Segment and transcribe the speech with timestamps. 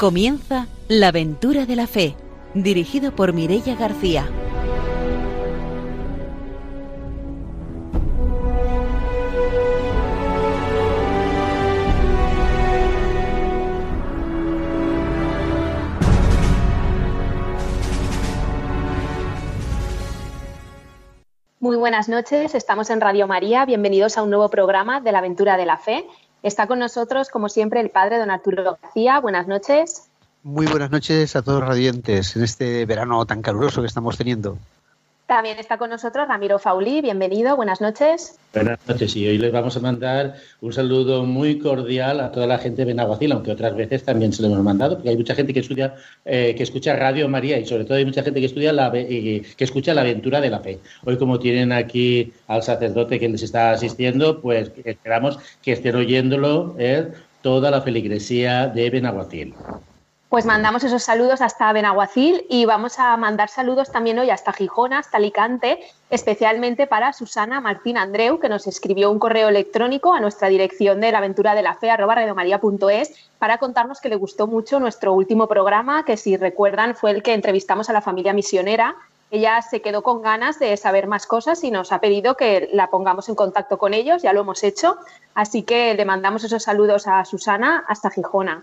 [0.00, 2.16] Comienza La aventura de la fe,
[2.54, 4.26] dirigido por Mirella García.
[21.58, 25.58] Muy buenas noches, estamos en Radio María, bienvenidos a un nuevo programa de la aventura
[25.58, 26.06] de la fe.
[26.42, 29.20] Está con nosotros, como siempre, el padre don Arturo García.
[29.20, 30.08] Buenas noches.
[30.42, 34.56] Muy buenas noches a todos radiantes en este verano tan caluroso que estamos teniendo.
[35.30, 38.36] También está con nosotros Ramiro Faulí, bienvenido, buenas noches.
[38.52, 42.58] Buenas noches y hoy les vamos a mandar un saludo muy cordial a toda la
[42.58, 45.54] gente de Benaguacil, aunque otras veces también se lo hemos mandado, porque hay mucha gente
[45.54, 48.72] que estudia, eh, que escucha Radio María y sobre todo hay mucha gente que estudia
[48.72, 50.80] la, que escucha la aventura de la fe.
[51.04, 56.74] Hoy como tienen aquí al sacerdote que les está asistiendo, pues esperamos que estén oyéndolo
[56.76, 57.06] eh,
[57.40, 59.54] toda la feligresía de Benaguacil.
[60.30, 64.92] Pues mandamos esos saludos hasta Benaguacil y vamos a mandar saludos también hoy hasta Gijón,
[64.92, 70.46] hasta Alicante, especialmente para Susana Martín Andreu, que nos escribió un correo electrónico a nuestra
[70.46, 72.14] dirección de la aventura de la fe, arroba
[73.40, 77.34] para contarnos que le gustó mucho nuestro último programa, que si recuerdan fue el que
[77.34, 78.94] entrevistamos a la familia misionera.
[79.32, 82.86] Ella se quedó con ganas de saber más cosas y nos ha pedido que la
[82.86, 84.96] pongamos en contacto con ellos, ya lo hemos hecho,
[85.34, 88.62] así que le mandamos esos saludos a Susana hasta Gijona.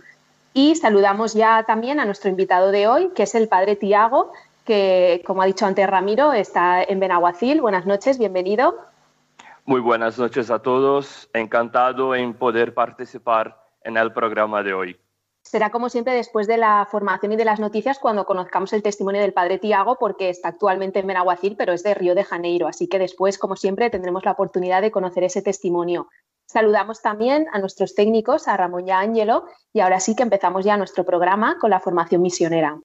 [0.53, 4.31] Y saludamos ya también a nuestro invitado de hoy, que es el padre Tiago,
[4.65, 7.61] que, como ha dicho antes Ramiro, está en Benaguacil.
[7.61, 8.75] Buenas noches, bienvenido.
[9.65, 11.29] Muy buenas noches a todos.
[11.33, 14.99] Encantado en poder participar en el programa de hoy.
[15.43, 19.21] Será como siempre después de la formación y de las noticias cuando conozcamos el testimonio
[19.21, 22.67] del padre Tiago, porque está actualmente en Benaguacil, pero es de Río de Janeiro.
[22.67, 26.09] Así que después, como siempre, tendremos la oportunidad de conocer ese testimonio.
[26.49, 29.43] Saludamos también a nuestros técnicos, a Ramón y a Ángelo,
[29.73, 32.79] y ahora sí que empezamos ya nuestro programa con la formación misionera.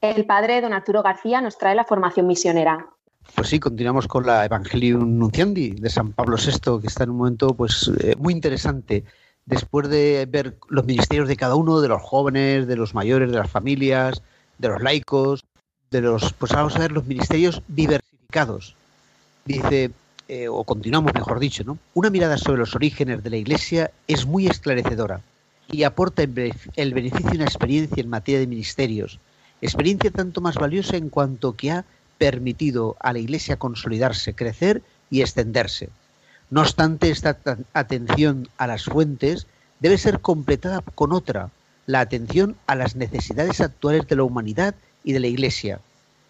[0.00, 2.88] El padre don Arturo García nos trae la formación misionera.
[3.34, 7.16] Pues sí, continuamos con la Evangelium Nunciandi de San Pablo VI, que está en un
[7.16, 9.04] momento pues eh, muy interesante.
[9.46, 13.38] Después de ver los ministerios de cada uno, de los jóvenes, de los mayores, de
[13.38, 14.22] las familias,
[14.58, 15.44] de los laicos,
[15.90, 18.74] de los, pues vamos a ver los ministerios diversificados.
[19.44, 19.90] Dice,
[20.28, 21.78] eh, o continuamos mejor dicho, ¿no?
[21.94, 25.20] Una mirada sobre los orígenes de la Iglesia es muy esclarecedora
[25.68, 29.18] y aporta el beneficio de una experiencia en materia de ministerios,
[29.60, 31.84] experiencia tanto más valiosa en cuanto que ha
[32.20, 35.88] permitido a la Iglesia consolidarse, crecer y extenderse.
[36.50, 37.38] No obstante, esta
[37.72, 39.46] atención a las fuentes
[39.80, 41.48] debe ser completada con otra,
[41.86, 45.80] la atención a las necesidades actuales de la humanidad y de la Iglesia.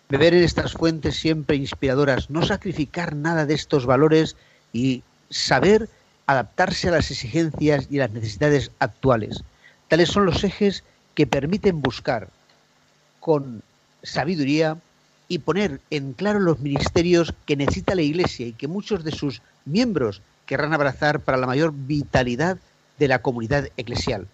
[0.09, 4.37] Beber en estas fuentes siempre inspiradoras, no sacrificar nada de estos valores
[4.73, 5.89] y saber
[6.27, 9.43] adaptarse a las exigencias y las necesidades actuales.
[9.89, 10.84] Tales son los ejes
[11.17, 12.29] que permiten buscar
[13.19, 13.65] con
[14.05, 14.79] sabiduría
[15.31, 19.43] y poner en claro los ministerios que necesita la Iglesia y que muchos de sus
[19.65, 22.59] miembros querrán abrazar para la mayor vitalidad
[22.99, 24.27] de la comunidad eclesial.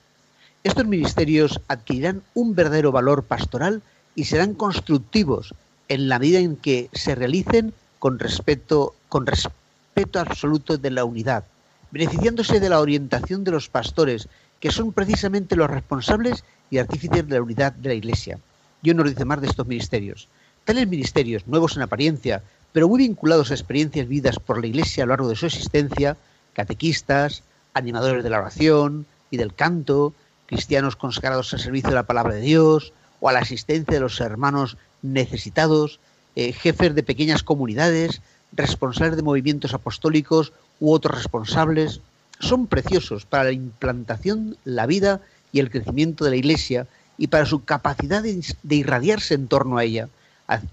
[0.64, 3.82] Estos ministerios adquirirán un verdadero valor pastoral
[4.14, 5.54] y serán constructivos
[5.88, 11.44] en la medida en que se realicen con respeto, con respeto absoluto de la unidad,
[11.90, 17.34] beneficiándose de la orientación de los pastores, que son precisamente los responsables y artífices de
[17.34, 18.38] la unidad de la Iglesia.
[18.82, 20.26] Yo no dice más de estos ministerios.
[20.66, 22.42] Tales ministerios, nuevos en apariencia,
[22.72, 26.16] pero muy vinculados a experiencias vividas por la Iglesia a lo largo de su existencia,
[26.54, 30.12] catequistas, animadores de la oración y del canto,
[30.46, 34.20] cristianos consagrados al servicio de la palabra de Dios, o a la asistencia de los
[34.20, 36.00] hermanos necesitados,
[36.34, 38.20] eh, jefes de pequeñas comunidades,
[38.50, 42.00] responsables de movimientos apostólicos u otros responsables,
[42.40, 45.20] son preciosos para la implantación, la vida
[45.52, 49.84] y el crecimiento de la Iglesia y para su capacidad de irradiarse en torno a
[49.84, 50.08] ella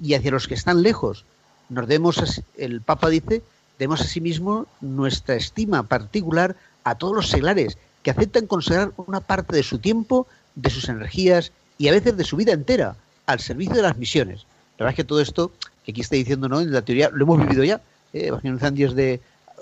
[0.02, 1.26] y hacia los que están lejos.
[1.70, 3.42] Nos demos, el Papa dice,
[3.80, 9.64] demos asimismo nuestra estima particular a todos los seglares que aceptan consagrar una parte de
[9.64, 13.82] su tiempo, de sus energías y a veces de su vida entera al servicio de
[13.82, 14.46] las misiones.
[14.78, 15.52] La verdad es que todo esto
[15.84, 16.62] que aquí está diciendo, ¿no?
[16.62, 17.82] En la teoría lo hemos vivido ya.
[18.12, 19.22] Eh, Evangelio de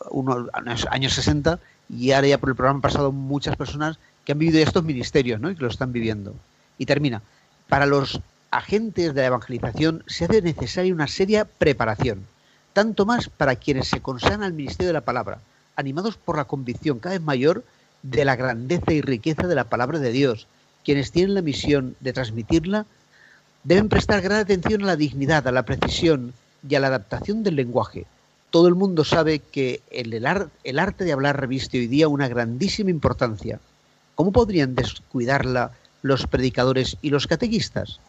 [0.09, 0.49] unos
[0.89, 1.59] años 60
[1.89, 5.39] y ahora ya por el programa han pasado muchas personas que han vivido estos ministerios,
[5.39, 5.51] ¿no?
[5.51, 6.33] Y que lo están viviendo.
[6.77, 7.21] Y termina.
[7.67, 8.19] Para los
[8.51, 12.27] agentes de la evangelización se hace necesaria una seria preparación,
[12.73, 15.39] tanto más para quienes se consagran al ministerio de la palabra,
[15.77, 17.63] animados por la convicción cada vez mayor
[18.03, 20.47] de la grandeza y riqueza de la palabra de Dios.
[20.83, 22.85] Quienes tienen la misión de transmitirla
[23.63, 26.33] deben prestar gran atención a la dignidad, a la precisión
[26.67, 28.05] y a la adaptación del lenguaje.
[28.49, 32.89] Todo el mundo sabe que el, el arte de hablar reviste hoy día una grandísima
[32.89, 33.59] importancia.
[34.15, 35.71] ¿Cómo podrían descuidarla
[36.01, 37.99] los predicadores y los catequistas?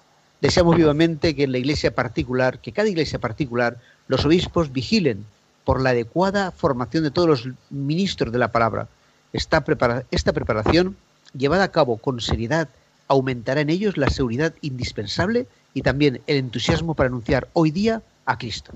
[0.43, 3.79] Deseamos vivamente que en la iglesia particular, que cada iglesia particular,
[4.09, 5.25] los obispos vigilen
[5.65, 8.89] por la adecuada formación de todos los ministros de la palabra.
[9.33, 10.97] Esta, preparación,
[11.33, 12.69] llevada a cabo con seriedad,
[13.07, 18.37] aumentará en ellos la seguridad indispensable y también el entusiasmo para anunciar hoy día a
[18.37, 18.73] Cristo.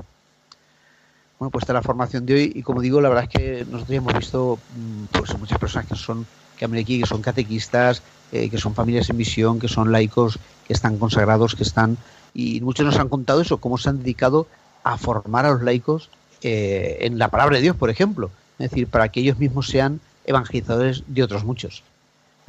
[1.41, 3.91] Bueno, pues está la formación de hoy y como digo, la verdad es que nosotros
[3.91, 6.27] hemos visto mm, pues, muchas personas que son
[6.57, 8.03] que han aquí, que son catequistas,
[8.33, 11.97] eh, que son familias en misión, que son laicos, que están consagrados, que están
[12.35, 14.47] y muchos nos han contado eso, cómo se han dedicado
[14.85, 16.11] a formar a los laicos
[16.43, 20.01] eh, en la palabra de Dios, por ejemplo, es decir, para que ellos mismos sean
[20.27, 21.83] evangelizadores de otros muchos.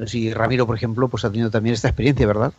[0.06, 2.52] Si Ramiro, por ejemplo, pues ha tenido también esta experiencia, ¿verdad?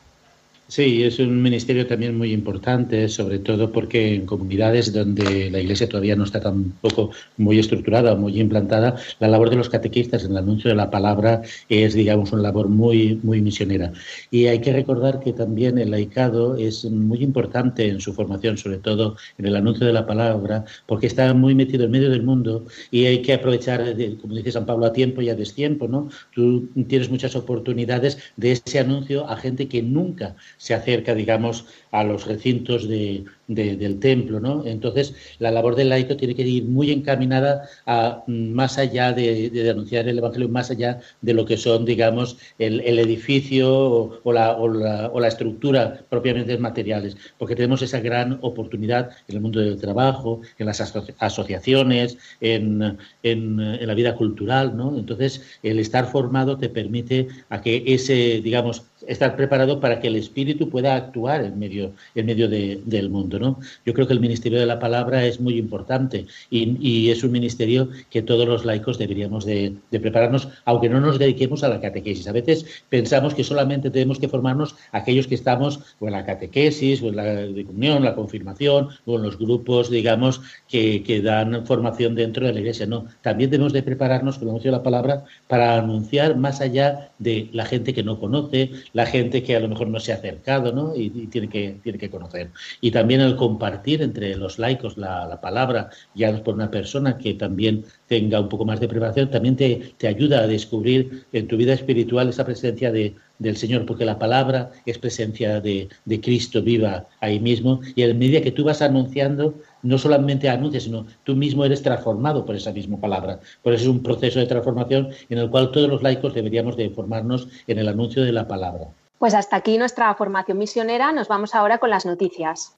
[0.72, 5.90] Sí, es un ministerio también muy importante, sobre todo porque en comunidades donde la Iglesia
[5.90, 10.38] todavía no está tampoco muy estructurada muy implantada, la labor de los catequistas en el
[10.38, 13.92] anuncio de la palabra es, digamos, una labor muy, muy misionera.
[14.30, 18.78] Y hay que recordar que también el laicado es muy importante en su formación, sobre
[18.78, 22.68] todo en el anuncio de la palabra, porque está muy metido en medio del mundo
[22.92, 26.10] y hay que aprovechar, como dice San Pablo, a tiempo y a destiempo, ¿no?
[26.32, 32.04] Tú tienes muchas oportunidades de ese anuncio a gente que nunca se acerca, digamos, a
[32.04, 34.64] los recintos de, del templo, ¿no?
[34.66, 39.50] Entonces, la labor del laico tiene que ir muy encaminada a mm, más allá de,
[39.50, 45.28] de anunciar el Evangelio, más allá de lo que son, digamos, el, edificio o, la,
[45.28, 50.82] estructura propiamente materiales, porque tenemos esa gran oportunidad en el mundo del trabajo, en las
[51.20, 54.98] asociaciones, en, en, la vida cultural, ¿no?
[54.98, 60.16] Entonces, el estar formado te permite a que ese, digamos, estar preparado para que el
[60.16, 63.39] espíritu pueda actuar en medio, en medio del mundo.
[63.86, 67.90] Yo creo que el ministerio de la palabra es muy importante y, es un ministerio
[68.10, 72.28] que todos los laicos deberíamos de, prepararnos, aunque no nos dediquemos a la catequesis.
[72.28, 77.02] A veces pensamos que solamente tenemos que formarnos aquellos que estamos o en la catequesis,
[77.02, 82.46] o en la comunión, la confirmación, o en los grupos, digamos, que, dan formación dentro
[82.46, 82.86] de la iglesia.
[82.86, 87.50] No, también debemos de prepararnos, como hemos dicho la palabra, para anunciar más allá de
[87.52, 90.40] la gente que no conoce, la gente que a lo mejor no se ha acercado
[90.74, 90.96] ¿no?
[90.96, 92.52] Y, tiene, que, tiene que conocer.
[92.82, 97.86] Y también el compartir entre los laicos la, palabra, ya por una persona que también
[98.08, 101.74] tenga un poco más de preparación, también te, te ayuda a descubrir en tu vida
[101.74, 107.08] espiritual esa presencia de, del Señor, porque la palabra es presencia de, de, Cristo viva
[107.22, 111.66] ahí mismo, y en medida que tú vas anunciando, no solamente anuncias, sino tú mismo
[111.66, 113.40] eres transformado por esa misma palabra.
[113.64, 116.90] Por eso es un proceso de transformación en el cual todos los laicos deberíamos de
[116.90, 118.88] formarnos en el anuncio de la palabra.
[119.18, 122.78] Pues hasta aquí nuestra formación misionera, nos vamos ahora con las noticias.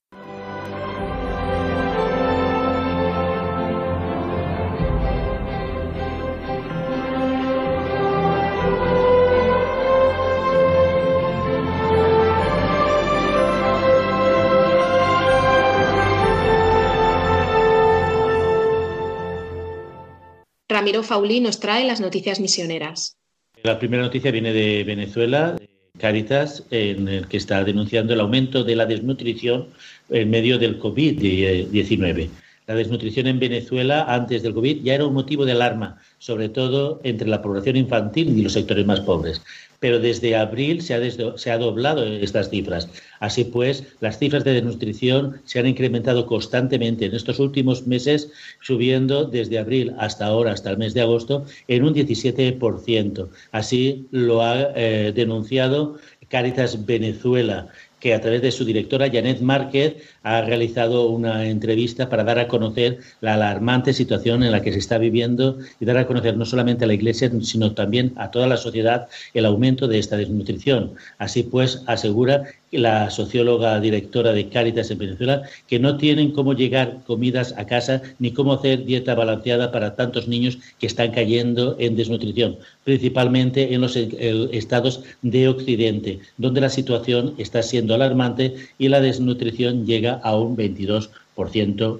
[20.81, 23.15] Ramiro Fauli nos trae las noticias misioneras.
[23.61, 25.69] La primera noticia viene de Venezuela, de
[25.99, 29.67] Caritas, en el que está denunciando el aumento de la desnutrición
[30.09, 32.29] en medio del COVID-19.
[32.65, 36.99] La desnutrición en Venezuela antes del COVID ya era un motivo de alarma, sobre todo
[37.03, 39.43] entre la población infantil y los sectores más pobres
[39.81, 42.87] pero desde abril se ha, doblado estas cifras.
[43.19, 48.29] Así pues, las cifras de desnutrición se han incrementado constantemente en estos últimos meses,
[48.61, 53.29] subiendo desde abril hasta ahora, hasta el mes de agosto, en un 17%.
[53.51, 55.97] Así lo ha eh, denunciado
[56.29, 57.69] Caritas Venezuela
[57.99, 62.47] que a través de su directora Janet Márquez ha realizado una entrevista para dar a
[62.47, 66.45] conocer la alarmante situación en la que se está viviendo y dar a conocer no
[66.45, 70.93] solamente a la Iglesia, sino también a toda la sociedad el aumento de esta desnutrición.
[71.17, 76.99] Así pues, asegura la socióloga directora de Cáritas en Venezuela, que no tienen cómo llegar
[77.05, 81.95] comidas a casa ni cómo hacer dieta balanceada para tantos niños que están cayendo en
[81.95, 89.01] desnutrición, principalmente en los estados de Occidente, donde la situación está siendo alarmante y la
[89.01, 91.11] desnutrición llega a un 22%.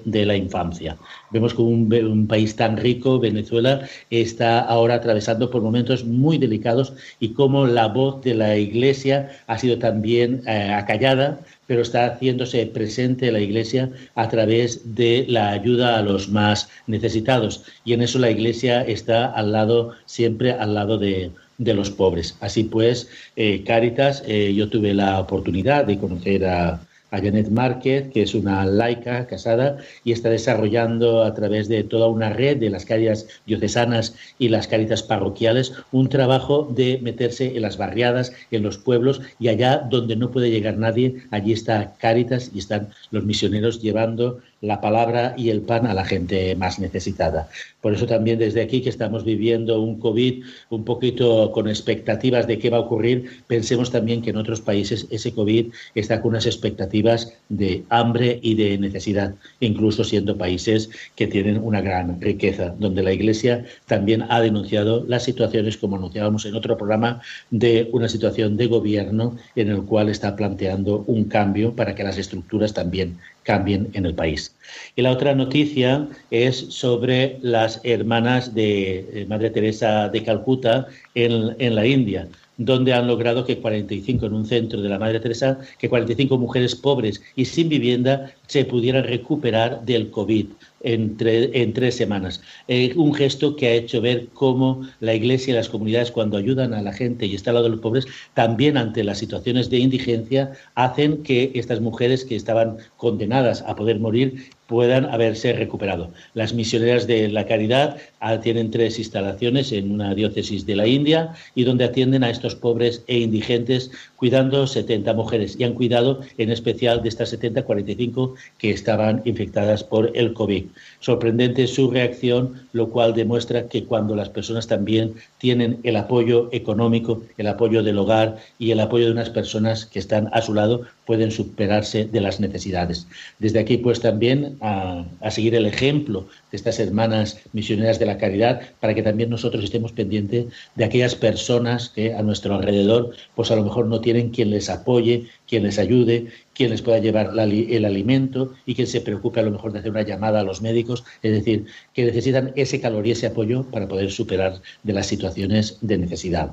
[0.06, 0.98] de la infancia.
[1.32, 7.30] Vemos que un, país tan rico, Venezuela, está ahora atravesando por momentos muy delicados y
[7.30, 13.32] cómo la voz de la Iglesia ha sido también eh, acallada, pero está haciéndose presente
[13.32, 17.64] la Iglesia a través de la ayuda a los más necesitados.
[17.86, 22.38] Y en eso la Iglesia está al lado, siempre al lado de, los pobres.
[22.42, 28.10] Así pues, eh, Cáritas, eh, yo tuve la oportunidad de conocer a, a Janet Márquez,
[28.12, 32.70] que es una laica casada y está desarrollando a través de toda una red de
[32.70, 38.64] las cáritas diocesanas y las cáritas parroquiales un trabajo de meterse en las barriadas, en
[38.64, 43.26] los pueblos y allá donde no puede llegar nadie, allí está Cáritas y están los
[43.26, 47.50] misioneros llevando la palabra y el pan a la gente más necesitada.
[47.82, 52.60] Por eso también desde aquí que estamos viviendo un COVID un poquito con expectativas de
[52.60, 56.46] qué va a ocurrir, pensemos también que en otros países ese COVID está con unas
[56.46, 63.02] expectativas de hambre y de necesidad, incluso siendo países que tienen una gran riqueza, donde
[63.02, 68.58] la Iglesia también ha denunciado las situaciones, como anunciábamos en otro programa, de una situación
[68.58, 73.90] de gobierno en el cual está planteando un cambio para que las estructuras también cambien
[73.94, 74.56] en el país.
[74.96, 81.56] Y la otra noticia es sobre las hermanas de eh, Madre Teresa de Calcuta en,
[81.60, 85.60] en la India donde han logrado que 45 en un centro de la Madre Teresa,
[85.80, 90.46] que 45 mujeres pobres y sin vivienda se pudieran recuperar del COVID
[90.84, 92.42] en, en tres semanas.
[92.68, 96.74] Eh, un gesto que ha hecho ver cómo la Iglesia y las comunidades, cuando ayudan
[96.74, 99.78] a la gente y está al lado de los pobres, también ante las situaciones de
[99.78, 106.12] indigencia, hacen que estas mujeres que estaban condenadas a poder morir puedan haberse recuperado.
[106.34, 107.98] Las misioneras de la caridad
[108.42, 113.04] tienen tres instalaciones en una diócesis de la India y donde atienden a estos pobres
[113.08, 118.72] e indigentes cuidando 70 mujeres y han cuidado en especial de estas 70, 45 que
[118.72, 120.68] estaban infectadas por el COVID.
[121.02, 127.24] Sorprendente su reacción, lo cual demuestra que cuando las personas también tienen el apoyo económico,
[127.38, 130.84] el apoyo del hogar y el apoyo de unas personas que están a su lado,
[131.06, 133.08] pueden superarse de las necesidades.
[133.40, 138.62] Desde aquí, pues también a, seguir el ejemplo de estas hermanas misioneras de la caridad,
[138.80, 143.56] para que también nosotros estemos pendientes de aquellas personas que a nuestro alrededor, pues a
[143.56, 147.86] lo mejor no tienen quien les apoye, quien les ayude, quien les pueda llevar el
[147.86, 151.04] alimento y quien se preocupe a lo mejor de hacer una llamada a los médicos,
[151.24, 155.78] es decir, que necesitan ese calor y ese apoyo para poder superar de las situaciones
[155.82, 156.52] de necesidad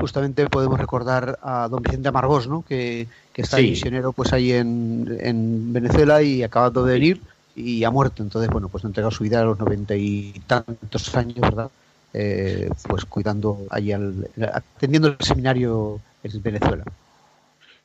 [0.00, 2.64] justamente podemos recordar a don Vicente Amargós, ¿no?
[2.66, 7.20] que, que está misionero pues ahí en, Venezuela y acabando de venir
[7.54, 8.22] y ha muerto.
[8.22, 11.70] Entonces, bueno, pues ha entregado su vida a los noventa y tantos años, ¿verdad?
[12.14, 16.84] Eh, pues cuidando ahí, al, atendiendo el seminario en Venezuela.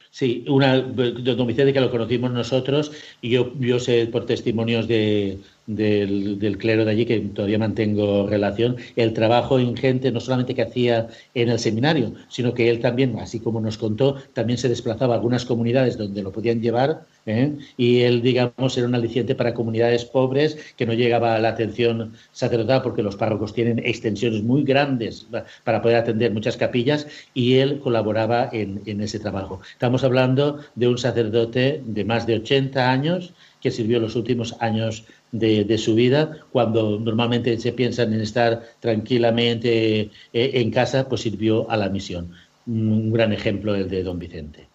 [0.09, 5.39] Sí, una, don Vicente que lo conocimos nosotros y yo, yo sé por testimonios de,
[5.65, 11.07] del, clero de allí, que todavía mantengo relación, el trabajo ingente no solamente que hacía
[11.33, 15.17] en el seminario, sino que él también, así como nos contó, también se desplazaba a
[15.17, 17.53] algunas comunidades donde lo podían llevar ¿eh?
[17.77, 22.13] y él, digamos, era un aliciente para comunidades pobres que no llegaba a la atención
[22.31, 25.27] sacerdotal porque los párrocos tienen extensiones muy grandes
[25.63, 29.61] para poder atender muchas capillas y él colaboraba en, en ese trabajo.
[29.71, 35.05] Estamos hablando de un sacerdote de más de 80 años que sirvió los últimos años
[35.33, 41.69] de, su vida, cuando normalmente se piensan en estar tranquilamente eh, en casa, pues sirvió
[41.69, 42.31] a la misión.
[42.67, 44.69] Un gran ejemplo el de don Vicente.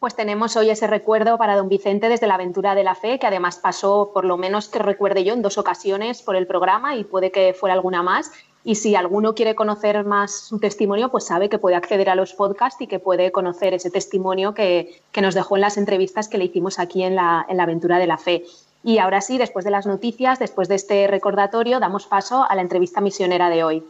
[0.00, 3.28] Pues tenemos hoy ese recuerdo para don Vicente desde la aventura de la fe, que
[3.28, 7.04] además pasó, por lo menos que recuerde yo, en dos ocasiones por el programa y
[7.04, 8.32] puede que fuera alguna más.
[8.64, 12.34] Y si alguno quiere conocer más su testimonio, pues sabe que puede acceder a los
[12.34, 16.46] podcasts y que puede conocer ese testimonio que, nos dejó en las entrevistas que le
[16.46, 18.44] hicimos aquí en la, en la aventura de la fe.
[18.84, 22.62] Y ahora sí, después de las noticias, después de este recordatorio, damos paso a la
[22.62, 23.84] entrevista misionera de hoy.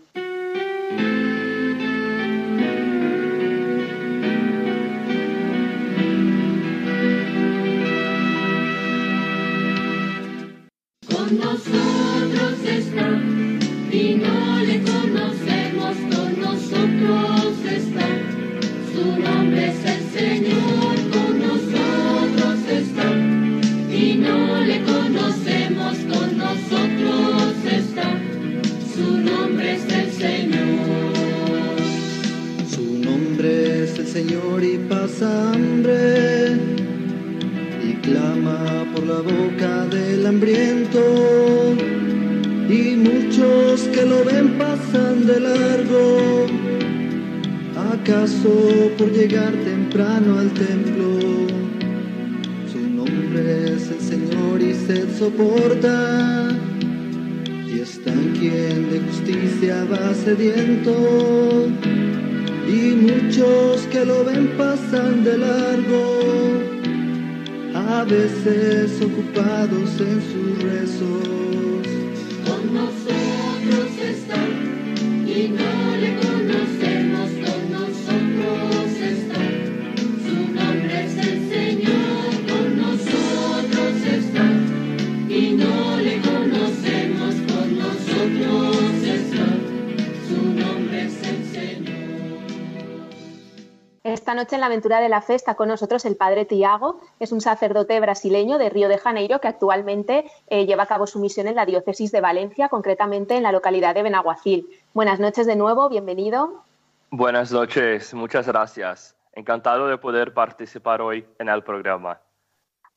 [94.23, 97.33] Esta noche en la aventura de la fe está con nosotros el padre Tiago, es
[97.33, 101.49] un sacerdote brasileño de Río de Janeiro que actualmente eh, lleva a cabo su misión
[101.49, 104.69] en la diócesis de Valencia, concretamente en la localidad de Benaguacil.
[104.95, 106.63] Buenas noches de nuevo, bienvenido.
[107.11, 109.17] Buenas noches, muchas gracias.
[109.33, 112.21] Encantado de poder participar hoy en el programa.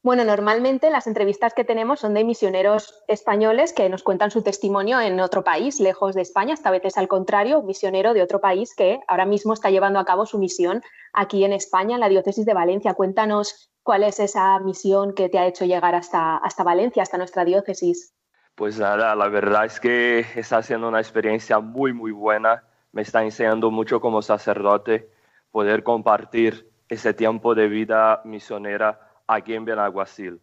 [0.05, 5.01] Bueno, normalmente las entrevistas que tenemos son de misioneros españoles que nos cuentan su testimonio
[5.01, 6.53] en otro país, lejos de España.
[6.53, 9.97] Esta vez es al contrario, un misionero de otro país que ahora mismo está llevando
[9.97, 12.93] a cabo su misión aquí en España, en la diócesis de Valencia.
[12.93, 17.43] Cuéntanos cuál es esa misión que te ha hecho llegar hasta, hasta Valencia, hasta nuestra
[17.43, 18.13] diócesis.
[18.53, 22.63] Pues nada, la verdad es que está siendo una experiencia muy, muy buena.
[22.91, 25.09] Me está enseñando mucho como sacerdote
[25.49, 30.39] poder compartir ese tiempo de vida misionera aquí en Benaguacil.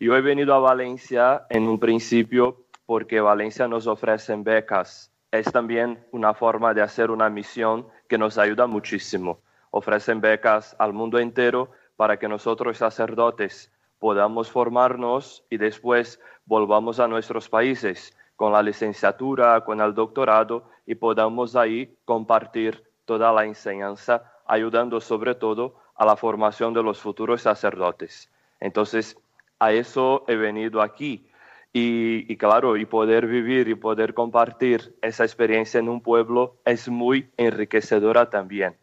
[0.00, 5.12] Yo he venido a Valencia en un principio porque Valencia nos ofrece becas.
[5.30, 9.40] Es también una forma de hacer una misión que nos ayuda muchísimo.
[9.70, 17.08] Ofrecen becas al mundo entero para que nosotros sacerdotes podamos formarnos y después volvamos a
[17.08, 24.32] nuestros países con la licenciatura, con el doctorado y podamos ahí compartir toda la enseñanza,
[24.46, 28.30] ayudando sobre todo a la formación de los futuros sacerdotes.
[28.60, 29.16] Entonces,
[29.58, 31.26] a eso he venido aquí.
[31.76, 37.30] Y, claro, y poder vivir y poder compartir esa experiencia en un pueblo es muy
[37.36, 38.76] enriquecedora también.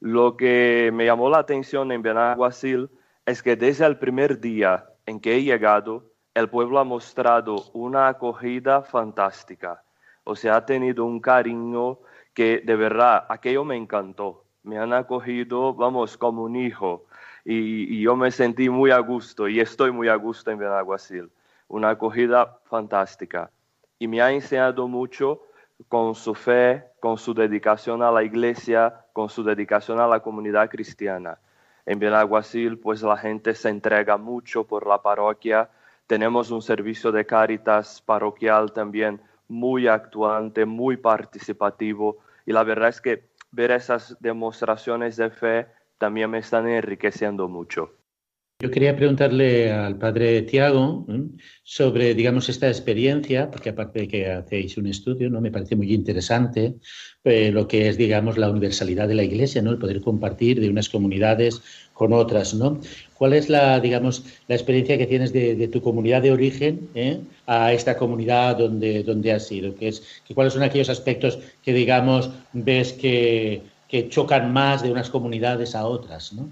[0.00, 2.90] Lo que me llamó la atención en Benaguacil
[3.24, 8.08] es que desde el primer día en que he llegado, el pueblo ha mostrado una
[8.08, 9.82] acogida fantástica.
[10.24, 12.00] O sea, ha tenido un cariño
[12.34, 14.44] que de verdad, aquello me encantó.
[14.66, 17.06] Me han acogido, vamos, como un hijo.
[17.44, 21.30] Y, yo me sentí muy a gusto y estoy muy a gusto en Benaguacil.
[21.68, 23.48] Una acogida fantástica.
[24.00, 25.42] Y me ha enseñado mucho
[25.86, 30.68] con su fe, con su dedicación a la iglesia, con su dedicación a la comunidad
[30.68, 31.38] cristiana.
[31.86, 35.70] En Benaguacil, pues la gente se entrega mucho por la parroquia.
[36.08, 42.18] Tenemos un servicio de cáritas parroquial también muy actuante, muy participativo.
[42.44, 45.66] Y la verdad es que ver esas demostraciones de fe
[45.98, 47.90] también me están enriqueciendo mucho.
[48.58, 51.06] Yo quería preguntarle al padre Tiago
[51.62, 55.42] sobre, digamos, esta experiencia, porque aparte de que hacéis un estudio, ¿no?
[55.42, 56.76] Me parece muy interesante
[57.24, 59.72] eh, lo que es, digamos, la universalidad de la Iglesia, ¿no?
[59.72, 61.60] El poder compartir de unas comunidades
[61.92, 62.80] con otras, ¿no?
[63.18, 67.20] ¿Cuál es la, digamos, la experiencia que tienes de, de tu comunidad de origen ¿eh?
[67.46, 69.74] a esta comunidad donde, donde has ido?
[69.74, 74.90] ¿Qué es, que ¿Cuáles son aquellos aspectos que, digamos, ves que, que chocan más de
[74.90, 76.48] unas comunidades a otras, ¿no?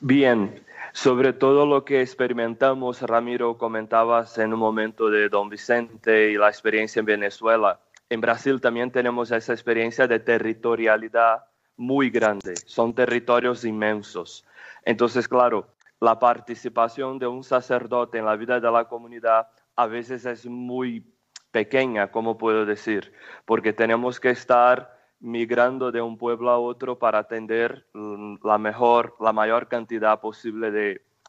[0.00, 6.36] Bien, sobre todo lo que experimentamos, Ramiro, comentabas en un momento de Don Vicente y
[6.36, 7.80] la experiencia en Venezuela.
[8.10, 11.44] En Brasil también tenemos esa experiencia de territorialidad
[11.76, 14.44] muy grande, son territorios inmensos.
[14.84, 15.68] Entonces, claro,
[16.00, 21.04] la participación de un sacerdote en la vida de la comunidad a veces es muy
[21.50, 23.12] pequeña, como puedo decir,
[23.44, 29.32] porque tenemos que estar migrando de un pueblo a otro para atender la mejor, la
[29.32, 30.70] mayor cantidad posible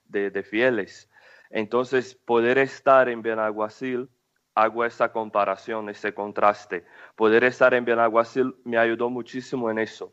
[0.09, 1.09] de fieles.
[1.49, 4.09] Entonces, poder estar en Benaguacil,
[4.55, 6.85] hago esa comparación, ese contraste.
[7.15, 10.11] Poder estar en Benaguacil me ayudó muchísimo en eso.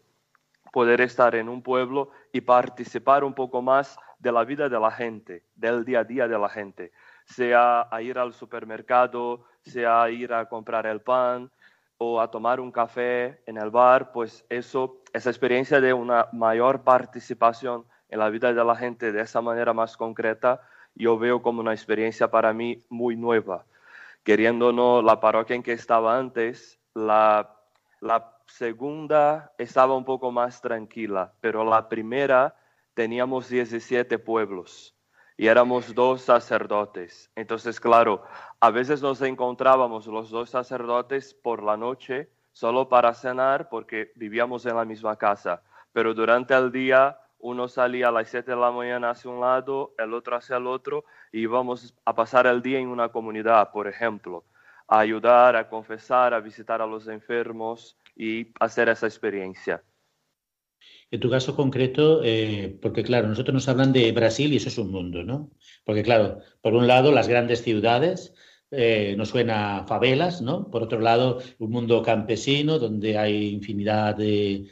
[0.73, 4.91] Poder estar en un pueblo y participar un poco más de la vida de la
[4.91, 6.91] gente, del día a día de la gente,
[7.25, 11.51] sea a ir al supermercado, sea a ir a comprar el pan,
[12.05, 16.83] o a tomar un café en el bar, pues eso, esa experiencia de una mayor
[16.83, 20.61] participación en la vida de la gente de esa manera más concreta,
[20.97, 23.65] yo veo como una experiencia para mí muy nueva.
[24.25, 27.57] Queriendo no, la parroquia en que estaba antes, la,
[28.01, 32.55] la segunda estaba un poco más tranquila, pero la primera
[32.93, 34.95] teníamos 17 pueblos
[35.39, 37.31] y éramos dos sacerdotes.
[37.35, 38.23] Entonces, claro,
[38.61, 44.67] a veces nos encontrábamos los dos sacerdotes por la noche solo para cenar porque vivíamos
[44.67, 45.63] en la misma casa,
[45.93, 49.95] pero durante el día uno salía a las 7 de la mañana hacia un lado,
[49.97, 53.89] el otro hacia el otro, y íbamos a pasar el día en una comunidad, por
[53.89, 54.45] ejemplo,
[54.87, 59.83] a ayudar, a confesar, a visitar a los enfermos y hacer esa experiencia.
[61.11, 64.79] En tu caso concreto, eh, porque claro, nosotros nos hablan de Brasil y eso es
[64.79, 65.51] un mundo, ¿no?
[65.85, 68.35] Porque claro, por un lado las grandes ciudades,
[68.75, 70.67] eh, nos suena a favelas, ¿no?
[70.71, 74.67] Por otro lado, un mundo campesino donde hay infinidad de,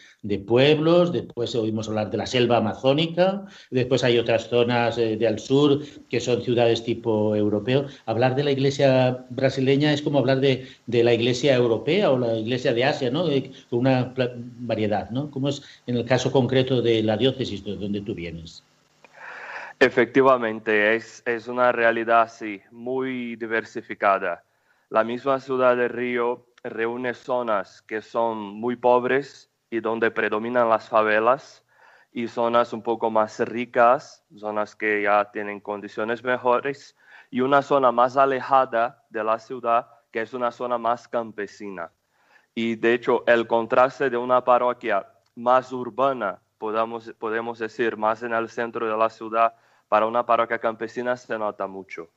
[0.47, 5.39] pueblos, después oímos hablar de la selva amazónica, después hay otras zonas eh, de al
[5.39, 7.87] sur que son ciudades tipo europeo.
[8.07, 12.73] Hablar de la iglesia brasileña es como hablar de, la iglesia europea o la iglesia
[12.73, 13.29] de Asia, ¿no?
[13.29, 14.15] Eh, Con una
[14.61, 15.31] variedad, ¿no?
[15.31, 18.63] Como es en el caso concreto de la diócesis de donde tú vienes.
[19.83, 24.45] Efectivamente, es, es una realidad así, muy diversificada.
[24.91, 30.87] La misma ciudad de Río reúne zonas que son muy pobres y donde predominan las
[30.87, 31.65] favelas
[32.13, 36.95] y zonas un poco más ricas, zonas que ya tienen condiciones mejores
[37.31, 41.91] y una zona más alejada de la ciudad que es una zona más campesina.
[42.55, 48.35] Y de hecho, el contraste de una parroquia más urbana, podamos, podemos decir, más en
[48.35, 49.55] el centro de la ciudad,
[49.91, 52.11] para una parroquia campesina se nota mucho.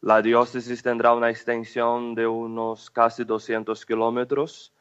[0.00, 4.74] La diócesis tendrá una extensión de unos casi 200 kilómetros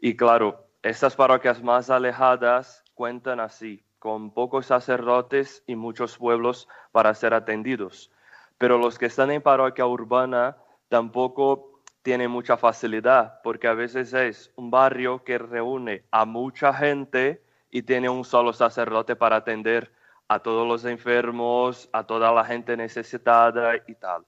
[0.00, 7.12] y claro, estas parroquias más alejadas cuentan así, con pocos sacerdotes y muchos pueblos para
[7.12, 8.12] ser atendidos.
[8.56, 14.52] Pero los que están en parroquia urbana tampoco tienen mucha facilidad, porque a veces es
[14.54, 19.90] un barrio que reúne a mucha gente y tiene un solo sacerdote para atender
[20.30, 24.24] a todos los enfermos, a toda la gente necesitada y tal.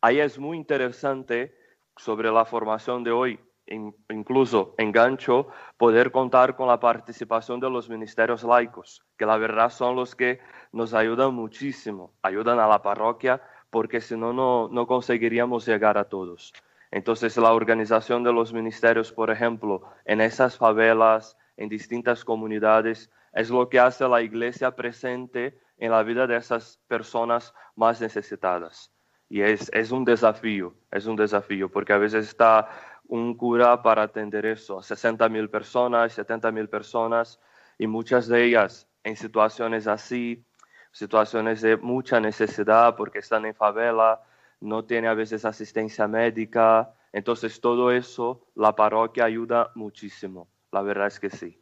[0.00, 1.52] Ahí es muy interesante
[1.96, 7.90] sobre la formación de hoy, in- incluso engancho, poder contar con la participación de los
[7.90, 10.38] ministerios laicos, que la verdad son los que
[10.70, 16.52] nos ayudan muchísimo, ayudan a la parroquia, porque si no, no conseguiríamos llegar a todos.
[16.92, 23.50] Entonces, la organización de los ministerios, por ejemplo, en esas favelas, en distintas comunidades, es
[23.50, 28.92] lo que hace la iglesia presente en la vida de esas personas más necesitadas.
[29.28, 32.68] Y es, es un desafío, es un desafío, porque a veces está
[33.06, 37.40] un cura para atender eso, 60 mil personas, 70 mil personas,
[37.78, 40.44] y muchas de ellas en situaciones así,
[40.92, 44.20] situaciones de mucha necesidad porque están en favela,
[44.60, 46.92] no tiene a veces asistencia médica.
[47.12, 50.48] Entonces todo eso, la parroquia ayuda muchísimo.
[50.70, 51.58] La verdad es que sí.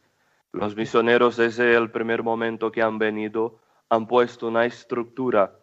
[0.52, 5.58] Los misioneros desde el primer momento que han venido han puesto una estructura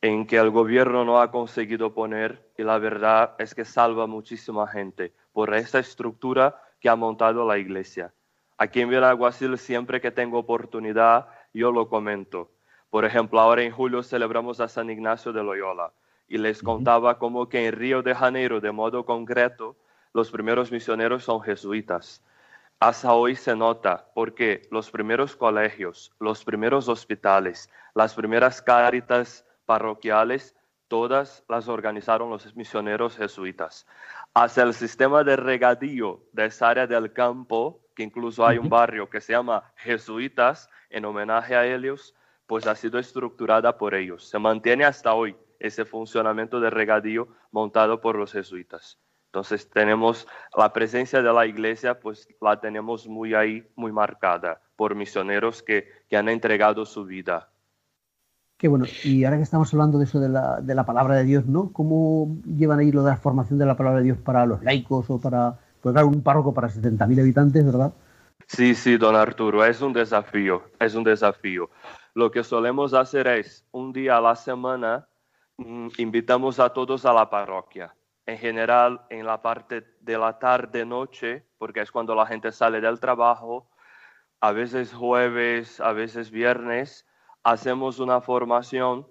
[0.00, 4.66] en que el gobierno no ha conseguido poner y la verdad es que salva muchísima
[4.66, 8.12] gente por esa estructura que ha montado la iglesia.
[8.58, 12.50] Aquí en Villaaguacil siempre que tengo oportunidad yo lo comento.
[12.90, 15.92] Por ejemplo, ahora en julio celebramos a San Ignacio de Loyola
[16.26, 19.76] y les contaba como que en Río de Janeiro, de modo concreto,
[20.12, 22.24] los primeros misioneros son jesuitas.
[22.78, 30.54] Hasta hoy se nota porque los primeros colegios, los primeros hospitales, las primeras cáritas parroquiales,
[30.86, 33.86] todas las organizaron los misioneros jesuitas.
[34.34, 39.08] Hasta el sistema de regadío de esa área del campo, que incluso hay un barrio
[39.08, 42.14] que se llama Jesuitas en homenaje a ellos,
[42.46, 44.28] pues ha sido estructurada por ellos.
[44.28, 48.98] Se mantiene hasta hoy ese funcionamiento de regadío montado por los jesuitas.
[49.26, 54.94] Entonces tenemos la presencia de la iglesia, pues la tenemos muy ahí, muy marcada por
[54.94, 57.50] misioneros que, que han entregado su vida.
[58.56, 58.86] Qué bueno.
[59.04, 61.72] Y ahora que estamos hablando de eso de la, de la palabra de Dios, ¿no?
[61.72, 65.10] ¿Cómo llevan ahí lo de la formación de la palabra de Dios para los laicos
[65.10, 67.92] o para, pues claro, un párroco para 70.000 habitantes, ¿verdad?
[68.46, 71.68] Sí, sí, don Arturo, es un desafío, es un desafío.
[72.14, 75.06] Lo que solemos hacer es, un día a la semana,
[75.58, 77.94] mm, invitamos a todos a la parroquia.
[78.26, 82.98] En general, en la parte de la tarde-noche, porque es cuando la gente sale del
[82.98, 83.68] trabajo,
[84.40, 87.06] a veces jueves, a veces viernes,
[87.44, 89.06] hacemos una formación,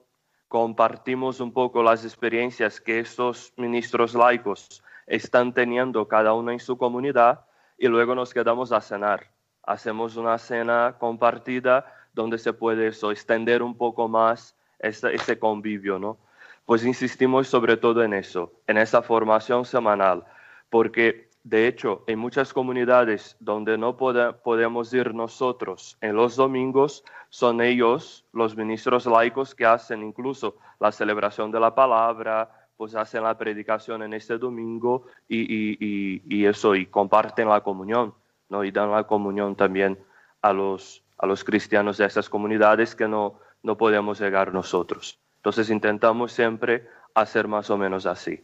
[0.49, 6.77] compartimos un poco las experiencias que estos ministros laicos están teniendo cada uno en su
[6.77, 7.45] comunidad
[7.77, 9.31] y luego nos quedamos a cenar.
[9.63, 15.99] Hacemos una cena compartida donde se puede eso, extender un poco más ese, ese convivio,
[15.99, 16.17] ¿no?
[16.65, 20.23] Pues insistimos sobre todo en eso, en esa formación semanal,
[20.69, 27.03] porque de hecho en muchas comunidades donde no pode- podemos ir nosotros en los domingos,
[27.29, 33.23] son ellos, los ministros laicos, que hacen incluso la celebración de la palabra, pues hacen
[33.23, 38.13] la predicación en este domingo y eso, y comparten la comunión,
[38.49, 38.63] ¿no?
[38.63, 39.97] Y dan la comunión también
[40.41, 45.19] a los, a los cristianos de esas comunidades que no, no podemos llegar nosotros.
[45.45, 48.39] Entonces intentamos siempre hacer más o menos así.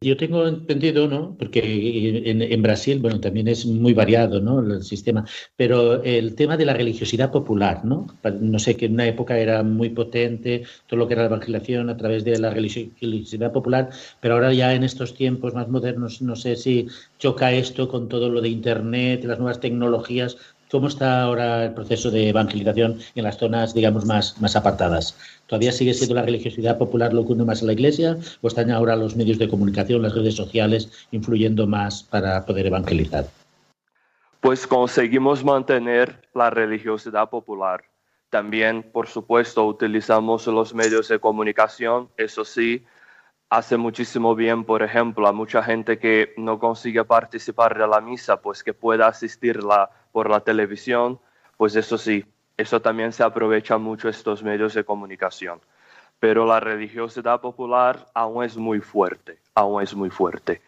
[0.00, 1.36] Yo tengo entendido, ¿no?
[1.36, 4.60] Porque en, Brasil, bueno, también es muy variado, ¿no?
[4.60, 8.06] El sistema, pero el tema de la religiosidad popular, ¿no?
[8.40, 11.90] No sé, que en una época era muy potente todo lo que era la evangelización
[11.90, 13.90] a través de la religiosidad popular,
[14.22, 16.86] pero ahora ya en estos tiempos más modernos, no sé si
[17.18, 20.38] choca esto con todo lo de Internet, las nuevas tecnologías,
[20.70, 25.16] ¿Cómo está ahora el proceso de evangelización en las zonas, digamos, más, más apartadas?
[25.46, 28.70] ¿Todavía sigue siendo la religiosidad popular lo que une más a la Iglesia o están
[28.70, 33.24] ahora los medios de comunicación, las redes sociales, influyendo más para poder evangelizar?
[34.40, 37.84] Pues conseguimos mantener la religiosidad popular.
[38.28, 42.84] También, por supuesto, utilizamos los medios de comunicación, eso sí,
[43.48, 48.42] hace muchísimo bien, por ejemplo, a mucha gente que no consigue participar de la misa,
[48.42, 51.20] pues que pueda asistirla por la televisión,
[51.56, 52.24] pues eso sí,
[52.56, 55.60] eso también se aprovecha mucho estos medios de comunicación.
[56.20, 60.62] Pero la religiosidad popular aún es muy fuerte, aún es muy fuerte.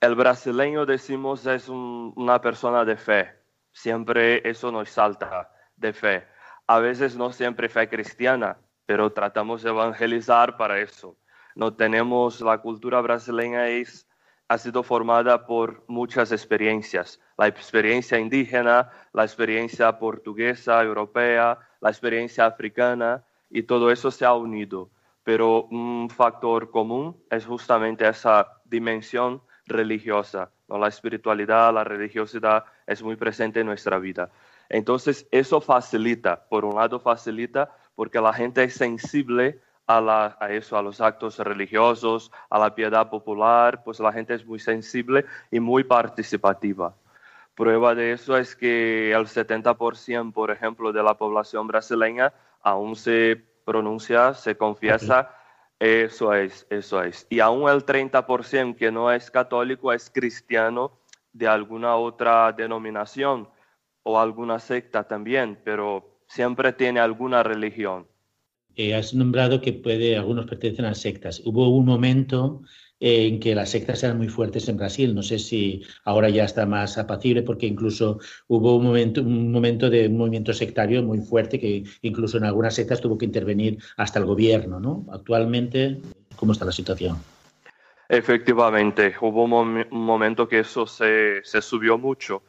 [0.00, 3.32] El brasileño, decimos, es una persona de fe.
[3.70, 6.26] Siempre eso nos salta de fe.
[6.66, 11.16] A veces no siempre fe cristiana, pero tratamos de evangelizar para eso.
[11.54, 14.08] No tenemos, la cultura brasileña es
[14.50, 22.46] ha sido formada por muchas experiencias, la experiencia indígena, la experiencia portuguesa, europea, la experiencia
[22.46, 24.90] africana, y todo eso se ha unido.
[25.22, 30.50] Pero un factor común es justamente esa dimensión religiosa.
[30.66, 34.30] La espiritualidad, la religiosidad es muy presente en nuestra vida.
[34.68, 40.82] Entonces, eso facilita, por un lado facilita porque la gente es sensible a, eso, a
[40.82, 45.84] los actos religiosos, a la piedad popular, pues la gente es muy sensible y muy
[45.84, 46.94] participativa.
[47.54, 53.44] Prueba de eso es que el 70%, por ejemplo, de la población brasileña aún se
[53.64, 55.34] pronuncia, se confiesa,
[55.78, 57.26] eso es, eso es.
[57.30, 60.92] Y aún el 30% que no es católico es cristiano
[61.32, 63.48] de alguna otra denominación
[64.02, 68.06] o alguna secta también, pero siempre tiene alguna religión.
[68.76, 71.42] Eh, has nombrado que puede, algunos pertenecen a sectas.
[71.44, 72.62] Hubo un momento
[73.00, 75.14] en que las sectas eran muy fuertes en Brasil.
[75.14, 79.88] No sé si ahora ya está más apacible, porque incluso hubo un momento, un momento
[79.88, 84.18] de un movimiento sectario muy fuerte que incluso en algunas sectas tuvo que intervenir hasta
[84.18, 84.78] el gobierno.
[84.78, 85.06] ¿no?
[85.12, 85.98] Actualmente,
[86.36, 87.16] ¿cómo está la situación?
[88.08, 92.42] Efectivamente, hubo un, momento que eso se, se subió mucho.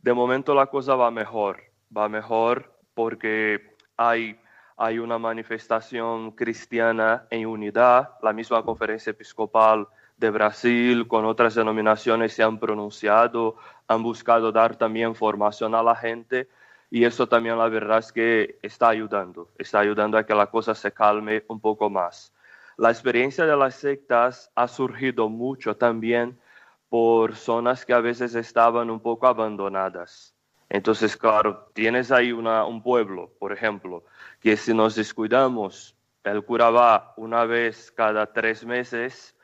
[0.00, 1.60] De momento la cosa va mejor,
[1.94, 4.36] va mejor porque hay
[4.78, 8.10] hay una manifestación cristiana en unidad.
[8.22, 13.56] La misma conferencia episcopal de Brasil con otras denominaciones se han pronunciado,
[13.88, 16.48] han buscado dar también formación a la gente
[16.90, 20.74] y eso también la verdad es que está ayudando, está ayudando a que la cosa
[20.76, 22.32] se calme un poco más.
[22.76, 26.38] La experiencia de las sectas ha surgido mucho también
[26.88, 30.37] por zonas que a veces estaban un poco abandonadas.
[30.70, 34.04] Entonces, claro, tienes ahí un pueblo, por ejemplo,
[34.40, 39.34] que si nos descuidamos, el cura va una vez cada tres meses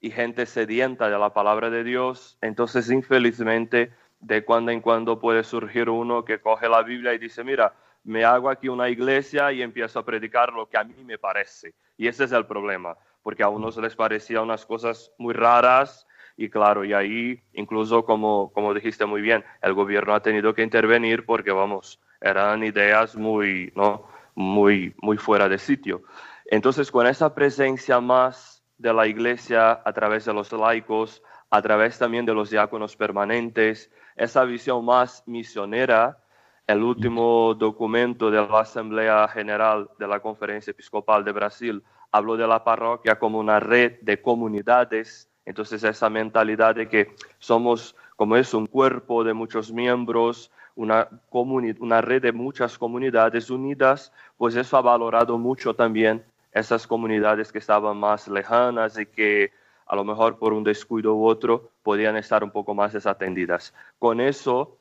[0.00, 5.42] y gente sedienta de la palabra de Dios, entonces infelizmente de cuando en cuando puede
[5.42, 9.62] surgir uno que coge la Biblia y dice, mira, me hago aquí una iglesia y
[9.62, 11.74] empiezo a predicar lo que a mí me parece.
[11.96, 16.48] Y ese es el problema, porque a unos les parecía unas cosas muy raras y
[16.50, 21.24] claro, y ahí incluso como, como dijiste muy bien, el gobierno ha tenido que intervenir
[21.24, 24.08] porque vamos, eran ideas muy, ¿no?
[24.34, 26.02] muy, muy fuera de sitio.
[26.46, 31.98] Entonces, con esa presencia más de la iglesia a través de los laicos, a través
[31.98, 36.18] también de los diáconos permanentes, esa visión más misionera,
[36.66, 42.46] el último documento de la Asamblea General de la Conferencia Episcopal de Brasil habló de
[42.46, 45.30] la parroquia como una red de comunidades.
[45.46, 52.22] Entonces, esa mentalidad de que somos, como es un cuerpo de muchos miembros, una, red
[52.22, 58.28] de muchas comunidades unidas, pues eso ha valorado mucho también esas comunidades que estaban más
[58.28, 59.52] lejanas y que
[59.86, 63.74] a lo mejor por un descuido u otro podían estar un poco más desatendidas.
[63.98, 64.78] Con eso,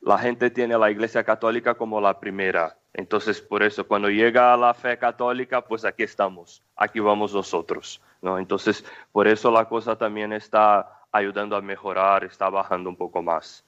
[0.00, 2.76] la gente tiene a la Iglesia Católica como la primera.
[2.92, 8.00] Entonces, por eso, cuando llega la fe católica, pues aquí estamos, aquí vamos nosotros.
[8.24, 8.38] ¿No?
[8.38, 13.64] Entonces, por eso la cosa también está ayudando a mejorar, está bajando un poco más.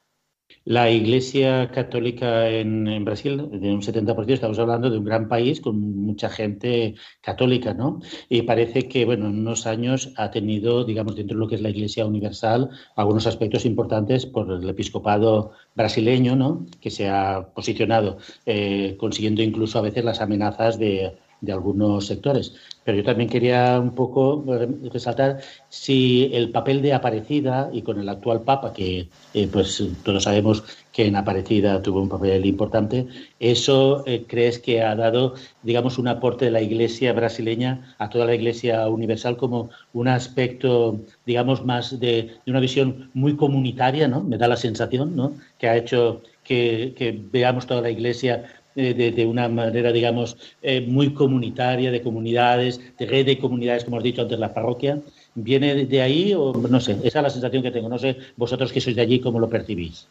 [0.64, 5.80] La Iglesia Católica en, Brasil, de un 70%, estamos hablando de un gran país con
[5.80, 8.00] mucha gente católica, ¿no?
[8.28, 11.62] Y parece que, bueno, en unos años ha tenido, digamos, dentro de lo que es
[11.62, 16.66] la Iglesia Universal, algunos aspectos importantes por el episcopado brasileño, ¿no?
[16.80, 22.54] Que se ha posicionado, eh, consiguiendo incluso a veces las amenazas de de algunos sectores.
[22.84, 24.44] Pero yo también quería un poco
[24.92, 30.24] resaltar si el papel de Aparecida y con el actual Papa, que eh, pues todos
[30.24, 33.06] sabemos que en Aparecida tuvo un papel importante,
[33.38, 38.24] ¿eso eh, crees que ha dado, digamos, un aporte de la Iglesia brasileña a toda
[38.24, 44.22] la Iglesia universal como un aspecto, digamos, más de, una visión muy comunitaria, ¿no?
[44.22, 45.34] Me da la sensación, ¿no?
[45.58, 48.44] Que ha hecho que veamos toda la Iglesia
[48.76, 54.02] de, una manera, digamos, eh, muy comunitaria, de comunidades, de red de comunidades, como has
[54.02, 55.00] dicho antes, la parroquia.
[55.34, 56.92] ¿Viene de ahí o no sé?
[57.02, 57.88] Esa es la sensación que tengo.
[57.88, 60.08] No sé, vosotros que sois de allí, ¿cómo lo percibís?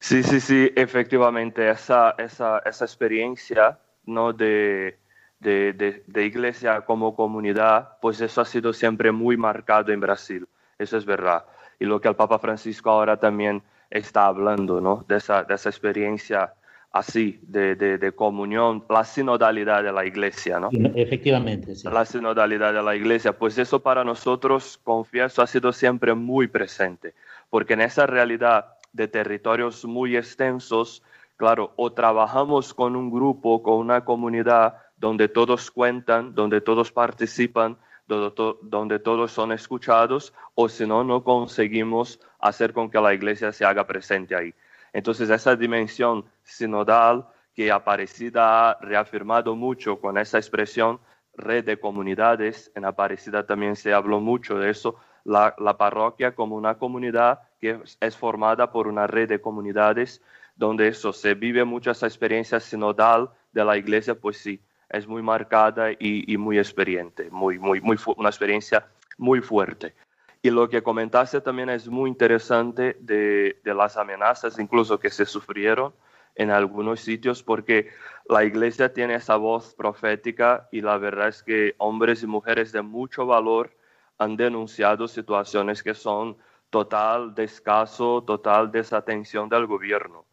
[0.00, 4.32] Sí, sí, sí, efectivamente, esa, esa, esa experiencia ¿no?
[4.32, 4.96] de,
[5.40, 10.46] de, de, iglesia como comunidad, pues eso ha sido siempre muy marcado en Brasil,
[10.78, 11.44] eso es verdad.
[11.80, 15.04] Y lo que el Papa Francisco ahora también está hablando, ¿no?
[15.08, 16.54] De esa, de esa experiencia
[16.90, 20.70] así, de, de, comunión, la sinodalidad de la iglesia, ¿no?
[20.94, 21.88] Efectivamente, sí.
[21.88, 27.14] La sinodalidad de la iglesia, pues eso para nosotros, confieso, ha sido siempre muy presente,
[27.50, 31.02] porque en esa realidad de territorios muy extensos,
[31.36, 37.76] claro, o trabajamos con un grupo, con una comunidad donde todos cuentan, donde todos participan,
[38.08, 43.64] donde, todos son escuchados, o si no, no conseguimos hacer con que la iglesia se
[43.64, 44.54] haga presente ahí.
[44.92, 51.00] Entonces, esa dimensión sinodal que Aparecida ha reafirmado mucho con esa expresión
[51.34, 56.76] red de comunidades, en Aparecida también se habló mucho de eso, la, parroquia como una
[56.78, 60.22] comunidad que es formada por una red de comunidades
[60.56, 65.22] donde eso se vive mucho esa experiencia sinodal de la iglesia, pues sí, es muy
[65.22, 69.94] marcada y, muy experiente, muy, muy, muy, una experiencia muy fuerte.
[70.40, 75.92] Y lo que comentaste también es muy interesante de, las amenazas, incluso que se sufrieron
[76.36, 77.90] en algunos sitios, porque
[78.28, 82.82] la iglesia tiene esa voz profética y la verdad es que hombres y mujeres de
[82.82, 83.72] mucho valor
[84.18, 86.36] han denunciado situaciones que son
[86.70, 90.24] total descaso, total desatención del gobierno.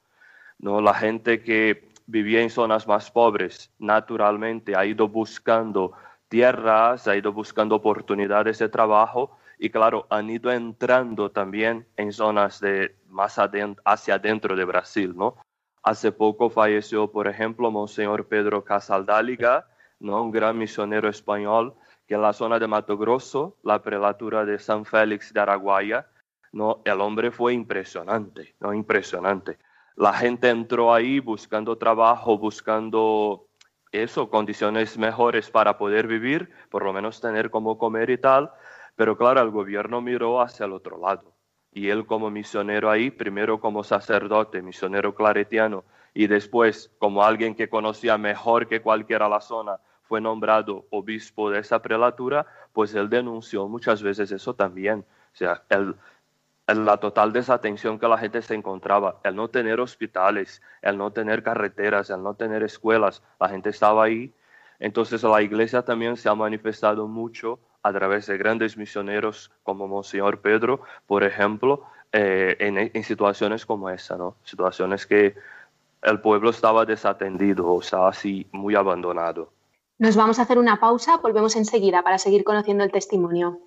[0.59, 0.81] ¿no?
[0.81, 5.93] La gente que vivía en zonas más pobres naturalmente ha ido buscando
[6.27, 12.59] tierras, ha ido buscando oportunidades de trabajo y claro, han ido entrando también en zonas
[12.59, 15.37] de más hacia adentro de Brasil, ¿no?
[15.85, 19.67] Hace poco falleció, por ejemplo, Monseñor Pedro Casaldáliga,
[19.99, 20.23] ¿no?
[20.23, 21.75] un gran misionero español,
[22.07, 26.07] que en la zona de Mato Grosso, la prelatura de San Félix de Araguaya,
[26.51, 26.81] ¿no?
[26.85, 28.73] el hombre fue impresionante, ¿no?
[28.73, 29.59] impresionante.
[29.95, 33.47] La gente entró ahí buscando trabajo, buscando
[33.91, 38.51] eso, condiciones mejores para poder vivir, por lo menos tener como comer y tal,
[38.95, 41.33] pero claro, el gobierno miró hacia el otro lado.
[41.71, 47.69] Y él como misionero ahí, primero como sacerdote, misionero claretiano, y después como alguien que
[47.69, 53.67] conocía mejor que cualquiera la zona, fue nombrado obispo de esa prelatura, pues él denunció
[53.67, 54.99] muchas veces eso también.
[54.99, 55.95] O sea, el,
[56.67, 61.43] la total desatención que la gente se encontraba, el no tener hospitales, el no tener
[61.43, 64.33] carreteras, el no tener escuelas, la gente estaba ahí.
[64.79, 70.41] Entonces la iglesia también se ha manifestado mucho a través de grandes misioneros como Monseñor
[70.41, 74.37] Pedro, por ejemplo, eh, en, situaciones como esa, ¿no?
[74.43, 75.35] Situaciones que
[76.01, 79.51] el pueblo estaba desatendido, o sea, así muy abandonado.
[79.99, 83.59] Nos vamos a hacer una pausa, volvemos enseguida para seguir conociendo el testimonio.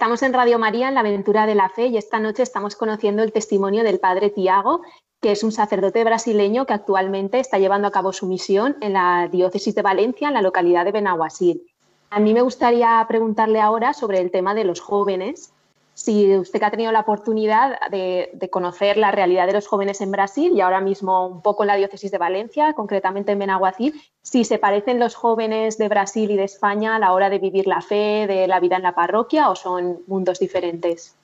[0.00, 3.22] Estamos en Radio María en la aventura de la fe y esta noche estamos conociendo
[3.22, 4.80] el testimonio del padre Tiago,
[5.20, 9.28] que es un sacerdote brasileño que actualmente está llevando a cabo su misión en la
[9.30, 11.66] diócesis de Valencia, en la localidad de Benaguasil.
[12.08, 15.52] A mí me gustaría preguntarle ahora sobre el tema de los jóvenes
[16.00, 20.10] si usted ha tenido la oportunidad de, de, conocer la realidad de los jóvenes en
[20.10, 24.44] Brasil y ahora mismo un poco en la diócesis de Valencia, concretamente en Benaguacil, si
[24.44, 27.82] se parecen los jóvenes de Brasil y de España a la hora de vivir la
[27.82, 31.18] fe, de la vida en la parroquia o son mundos diferentes.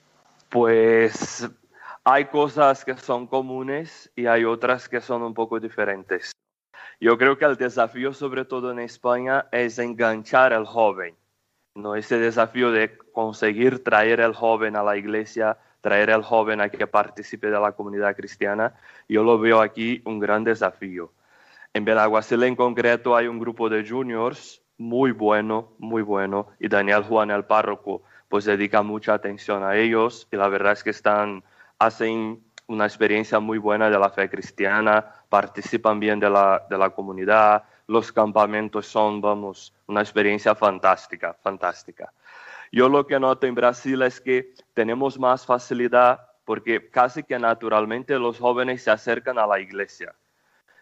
[0.49, 1.49] Pues
[2.03, 6.31] hay cosas que son comunes y hay otras que son un poco diferentes.
[6.99, 11.15] Yo creo que el desafío, sobre todo en España, es enganchar al joven
[11.77, 11.95] ¿no?
[11.95, 16.87] ese desafío de conseguir traer al joven a la iglesia, traer al joven a que
[16.87, 18.73] participe de la comunidad cristiana,
[19.07, 21.11] yo lo veo aquí un gran desafío.
[21.73, 27.03] En Benaguacil en concreto hay un grupo de juniors muy bueno, muy bueno, y Daniel
[27.03, 31.43] Juan, el párroco, pues dedica mucha atención a ellos y la verdad es que están,
[31.79, 36.89] hacen una experiencia muy buena de la fe cristiana, participan bien de la, de la
[36.89, 42.13] comunidad, los campamentos son, vamos, una experiencia fantástica, fantástica.
[42.71, 48.17] Yo lo que noto en Brasil es que tenemos más facilidad porque casi que naturalmente
[48.19, 50.13] los jóvenes se acercan a la iglesia.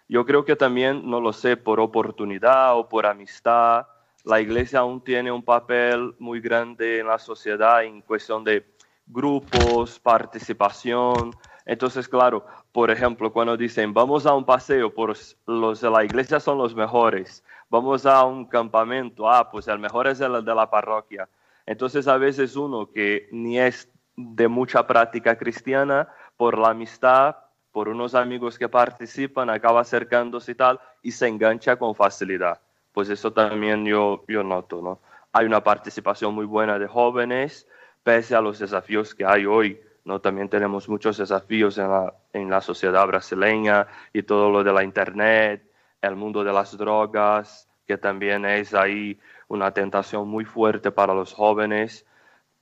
[0.08, 3.88] Yo creo que también, no lo sé, por oportunidad o por amistad,
[4.24, 8.66] la iglesia aún tiene un papel muy grande en la sociedad en cuestión de
[9.08, 11.36] grupos, participación.
[11.66, 12.46] Entonces, claro,
[12.76, 15.16] por ejemplo, cuando dicen, vamos a un paseo, por
[15.48, 20.08] los de la iglesia son los mejores, vamos a un campamento, ah, pues el mejor
[20.08, 21.30] es el de la parroquia.
[21.66, 27.38] Entonces, a veces uno que ni es de mucha práctica cristiana, por la amistad,
[27.72, 32.60] por unos amigos que participan, acaba acercándose y tal, y se engancha con facilidad.
[32.92, 35.00] Pues eso también yo, yo noto, ¿no?
[35.32, 37.70] Hay una participación muy buena de jóvenes,
[38.04, 40.22] pese a los desafíos que hay hoy ¿no?
[40.22, 44.84] También tenemos muchos desafíos en la, en la sociedad brasileña y todo lo de la
[44.84, 45.72] Internet,
[46.02, 49.18] el mundo de las drogas, que también es ahí
[49.48, 52.06] una tentación muy fuerte para los jóvenes.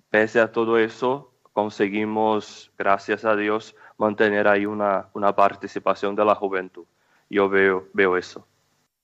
[0.09, 6.35] Pese a todo eso, conseguimos, gracias a Dios, mantener ahí una, una participación de la
[6.35, 6.85] juventud.
[7.29, 8.45] Yo veo, veo eso.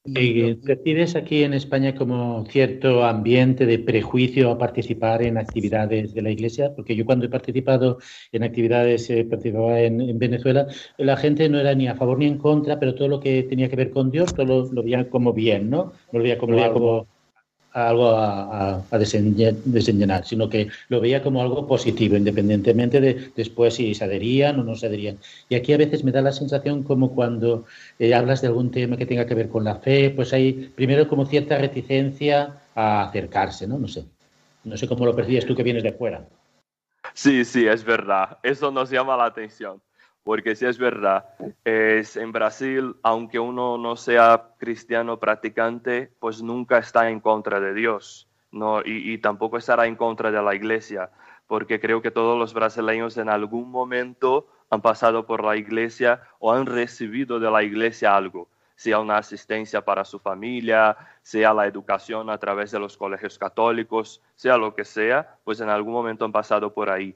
[0.06, 6.22] ¿Y ¿Percibes aquí en España como cierto ambiente de prejuicio a participar en actividades de
[6.22, 6.74] la Iglesia?
[6.74, 8.00] Porque yo cuando he participado
[8.32, 12.28] en actividades, eh, participaba en, en, Venezuela, la gente no era ni a favor ni
[12.28, 15.10] en contra, pero todo lo que tenía que ver con Dios, todo lo, lo veía
[15.10, 15.92] como bien, ¿no?
[16.14, 17.08] Lo veía como, como
[17.74, 23.94] algo a, a, desenllenar, sino que lo veía como algo positivo, independientemente de después si
[23.94, 25.18] se adherían o no se adherían.
[25.50, 27.66] Y aquí a veces me da la sensación como cuando
[28.00, 31.08] eh, hablas de algún tema que tenga que ver con la fe, pues hay primero
[31.08, 33.78] como cierta reticencia a acercarse, ¿no?
[33.78, 34.06] No sé.
[34.64, 36.28] No sé cómo lo percibes tú que vienes de fuera.
[37.14, 38.38] Sí, sí, es verdad.
[38.44, 39.82] Eso nos llama la atención
[40.30, 41.26] porque si es verdad,
[41.64, 47.74] es en Brasil, aunque uno no sea cristiano practicante, pues nunca está en contra de
[47.74, 48.82] Dios, ¿no?
[48.82, 51.10] Y, y, tampoco estará en contra de la iglesia,
[51.48, 56.54] porque creo que todos los brasileños en algún momento han pasado por la iglesia o
[56.54, 62.30] han recibido de la iglesia algo, sea una asistencia para su familia, sea la educación
[62.30, 66.32] a través de los colegios católicos, sea lo que sea, pues en algún momento han
[66.32, 67.16] pasado por ahí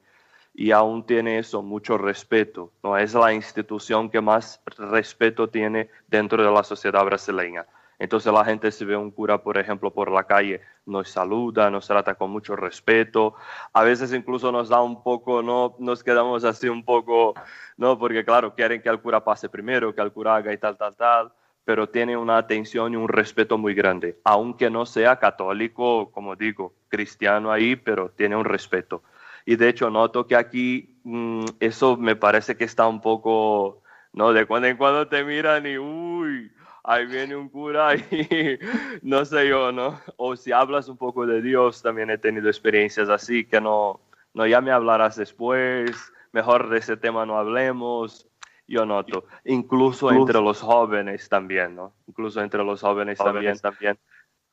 [0.54, 2.72] y aún tiene eso, mucho respeto.
[2.84, 2.98] ¿no?
[2.98, 7.66] Es la institución que más respeto tiene dentro de la sociedad brasileña.
[8.00, 11.88] Entonces la gente si ve un cura, por ejemplo, por la calle, nos saluda, nos
[11.88, 13.36] trata con mucho respeto.
[13.72, 17.34] A veces incluso nos da un poco, no, nos quedamos así un poco,
[17.78, 20.78] no, porque claro, quieren que el cura pase primero, que el cura haga y tal,
[20.78, 21.32] tal, tal,
[21.64, 26.74] pero tiene una atención y un respeto muy grande, aunque no sea católico, como digo,
[26.90, 29.04] cristiano ahí, pero tiene un respeto.
[29.46, 33.84] Y de hecho noto que aquí mmm, eso me parece que está un poco,
[34.14, 34.34] ¿no?
[34.34, 36.52] De cuando en cuando te miran y, uy,
[36.84, 38.00] ahí viene un cura y
[39.02, 40.00] no sé yo, ¿no?
[40.18, 44.02] O si hablas un poco de Dios, también he tenido experiencias así, que no,
[44.34, 45.92] no ya me hablarás después,
[46.32, 48.28] mejor de ese tema no hablemos.
[48.66, 51.94] Yo noto, incluso entre los jóvenes también, ¿no?
[52.08, 54.00] Incluso entre los jóvenes, jóvenes también, también,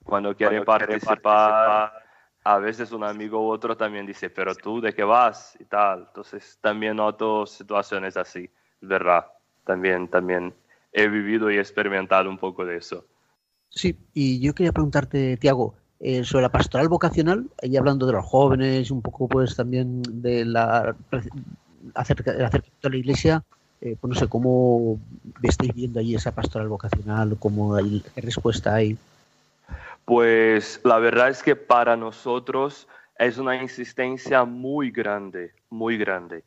[0.02, 2.09] cuando quieren cuando participar, participar
[2.44, 6.06] a veces un amigo u otro también dice, pero tú de qué vas y tal.
[6.08, 8.48] Entonces también noto situaciones así,
[8.80, 9.26] ¿verdad?
[9.64, 10.54] También, también
[10.92, 13.04] he vivido y experimentado un poco de eso.
[13.68, 18.24] Sí, y yo quería preguntarte, Tiago, eh, sobre la pastoral vocacional, y hablando de los
[18.24, 20.96] jóvenes, un poco pues también de la
[21.94, 23.44] acerca, acercamiento a la iglesia,
[23.80, 24.98] eh, pues no sé, ¿cómo
[25.42, 27.36] estáis viendo ahí esa pastoral vocacional?
[27.38, 28.98] ¿Cómo ¿Qué respuesta hay?
[30.10, 36.42] Pues la verdad es que para nosotros es una insistencia muy grande, muy grande.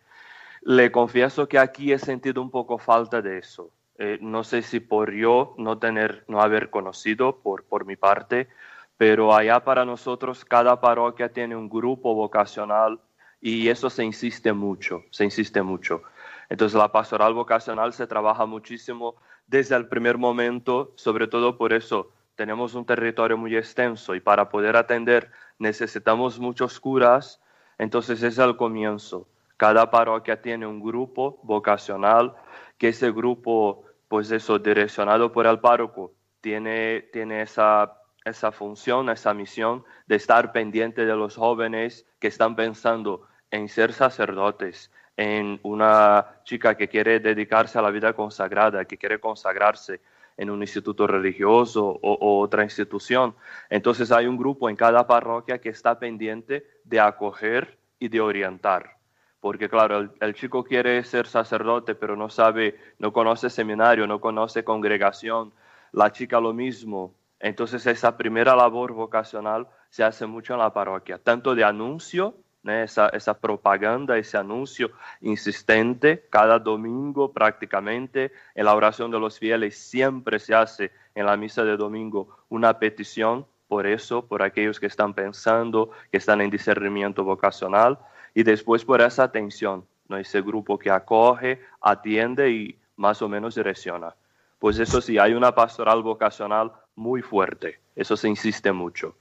[0.64, 3.72] Le confieso que aquí he sentido un poco falta de eso.
[3.98, 8.50] Eh, no sé si por yo no tener, no haber conocido por, por mi parte,
[8.98, 13.00] pero allá para nosotros cada parroquia tiene un grupo vocacional
[13.40, 16.04] y eso se insiste mucho, se insiste mucho.
[16.50, 19.16] Entonces la pastoral vocacional se trabaja muchísimo
[19.48, 24.50] desde el primer momento, sobre todo por eso tenemos un territorio muy extenso y para
[24.50, 27.42] poder atender necesitamos muchos curas,
[27.78, 29.28] entonces es el comienzo.
[29.58, 32.36] Cada parroquia tiene un grupo vocacional,
[32.78, 36.12] que ese grupo, pues eso, direccionado por el párroco,
[36.42, 37.94] tiene, tiene esa,
[38.26, 43.94] esa función, esa misión de estar pendiente de los jóvenes que están pensando en ser
[43.94, 50.02] sacerdotes, en una chica que quiere dedicarse a la vida consagrada, que quiere consagrarse
[50.38, 53.36] en un instituto religioso o, otra institución.
[53.70, 58.98] Entonces hay un grupo en cada parroquia que está pendiente de acoger y de orientar.
[59.40, 64.64] Porque claro, el, chico quiere ser sacerdote, pero no sabe, no conoce seminario, no conoce
[64.64, 65.54] congregación.
[65.92, 67.14] La chica lo mismo.
[67.40, 72.36] Entonces esa primera labor vocacional se hace mucho en la parroquia, tanto de anuncio
[72.66, 74.92] esa, esa, propaganda, ese anuncio
[75.22, 78.32] insistente cada domingo prácticamente.
[78.56, 82.80] En la oración de los fieles siempre se hace en la misa de domingo una
[82.80, 87.98] petición por eso, por aquellos que están pensando, que están en discernimiento vocacional,
[88.36, 90.18] y después por esa atención, ¿no?
[90.18, 94.16] ese grupo que acoge, atiende y más o menos direcciona.
[94.60, 99.16] Pues eso sí, hay una pastoral vocacional muy fuerte, eso se insiste mucho.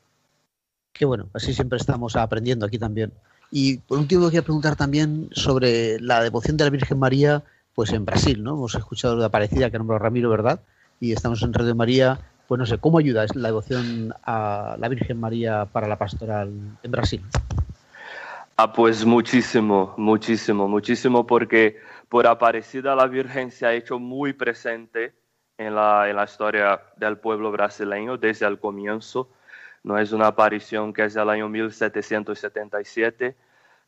[0.92, 3.12] Qué bueno, así siempre estamos aprendiendo aquí también.
[3.54, 7.42] Y por último, quería preguntar también sobre la devoción de la Virgen María,
[7.74, 8.54] pues en Brasil, ¿no?
[8.54, 10.60] Hemos escuchado de Aparecida que nombró Ramiro, ¿verdad?
[11.00, 12.18] Y estamos en Radio María.
[12.48, 16.50] Pues no sé, ¿cómo ayuda la devoción a la Virgen María para la pastoral
[16.82, 17.22] en Brasil?
[18.56, 21.76] Ah, pues muchísimo, muchísimo, muchísimo, porque
[22.08, 25.12] por Aparecida la Virgen se ha hecho muy presente
[25.58, 29.28] en la, en la historia del pueblo brasileño desde el comienzo
[29.82, 33.36] no es una aparición que es del año 1777,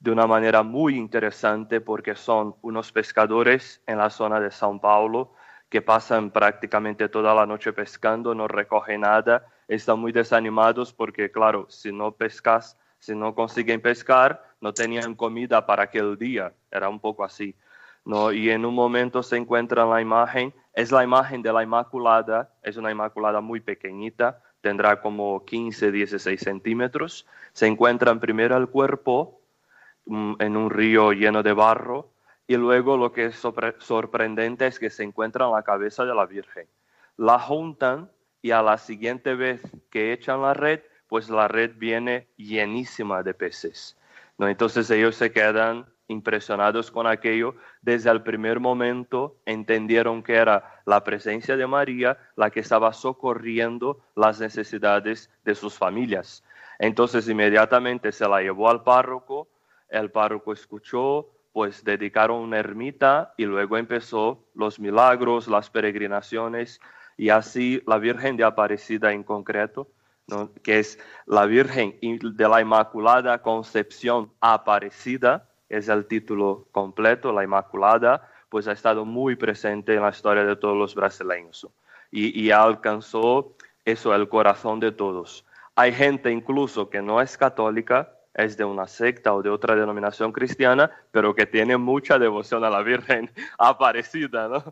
[0.01, 5.33] de una manera muy interesante porque son unos pescadores en la zona de São Paulo
[5.69, 11.67] que pasan prácticamente toda la noche pescando, no recogen nada, están muy desanimados porque, claro,
[11.69, 17.01] si no pescas, si no consiguen pescar, no tenían comida para aquel día, era un
[17.01, 17.57] poco así.
[18.05, 18.33] ¿no?
[18.33, 22.77] Y en un momento se encuentra la imagen, es la imagen de la Inmaculada, es
[22.77, 27.27] una Inmaculada muy pequeñita, tendrá como 15, 16 centímetros.
[27.53, 29.43] Se encuentra primero el cuerpo
[30.07, 32.09] mm, en un río lleno de barro
[32.47, 33.47] y luego lo que es
[33.79, 36.67] sorprendente es que se encuentra en la cabeza de la Virgen.
[37.19, 38.11] La juntan
[38.41, 39.61] y a la siguiente vez
[39.91, 43.99] que echan la red, pues la red viene llenísima de peces.
[44.39, 44.49] ¿no?
[44.49, 51.03] Entonces ellos se quedan impresionados con aquello, desde el primer momento entendieron que era la
[51.03, 56.45] presencia de María la que estaba socorriendo las necesidades de sus familias.
[56.79, 59.49] Entonces inmediatamente se la llevó al párroco,
[59.89, 66.81] el párroco escuchó, pues dedicaron una ermita y luego empezó los milagros, las peregrinaciones
[67.17, 69.89] y así la Virgen de Aparecida en concreto,
[70.63, 78.31] que es la Virgen de la Inmaculada Concepción Aparecida, es el título completo, la Inmaculada,
[78.49, 81.67] pues ha estado muy presente en la historia de todos los brasileños
[82.13, 85.45] y, alcanzó eso, el corazón de todos.
[85.75, 90.31] Hay gente incluso que no es católica, es de una secta o de otra denominación
[90.31, 94.63] cristiana, pero que tiene mucha devoción a la Virgen Aparecida, ¿no?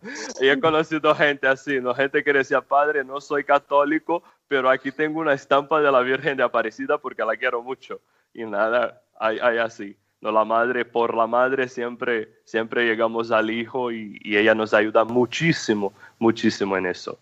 [0.41, 1.95] Y he conocido gente así, ¿no?
[1.95, 6.37] Gente que decía, padre, no soy católico, pero aquí tengo una estampa de la Virgen
[6.37, 8.01] de Aparecida porque la quiero mucho.
[8.33, 13.93] Y nada, hay así no la madre por la madre siempre siempre llegamos al hijo
[13.93, 17.19] y, ella nos ayuda muchísimo muchísimo en eso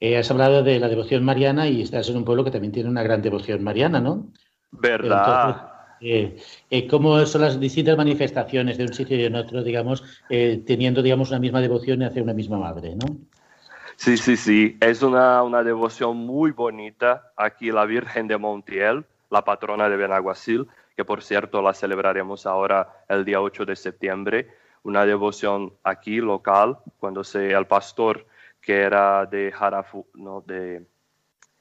[0.00, 2.90] eh, has hablado de la devoción mariana y estás en un pueblo que también tiene
[2.90, 4.26] una gran devoción mariana no
[4.70, 6.36] verdad eh,
[6.70, 11.30] eh, ¿Cómo son las distintas manifestaciones de un sitio y en otro, digamos, teniendo, digamos,
[11.30, 13.16] una misma devoción hacia una misma madre, ¿no?
[13.96, 14.76] Sí, sí, sí.
[14.80, 17.32] Es una, una devoción muy bonita.
[17.36, 20.68] Aquí la Virgen de Montiel, la patrona de Benaguacil,
[20.98, 24.48] que por cierto la celebraremos ahora el día 8 de septiembre,
[24.82, 28.26] una devoción aquí local, cuando se, el pastor
[28.60, 30.84] que era de, Jarafu, no, de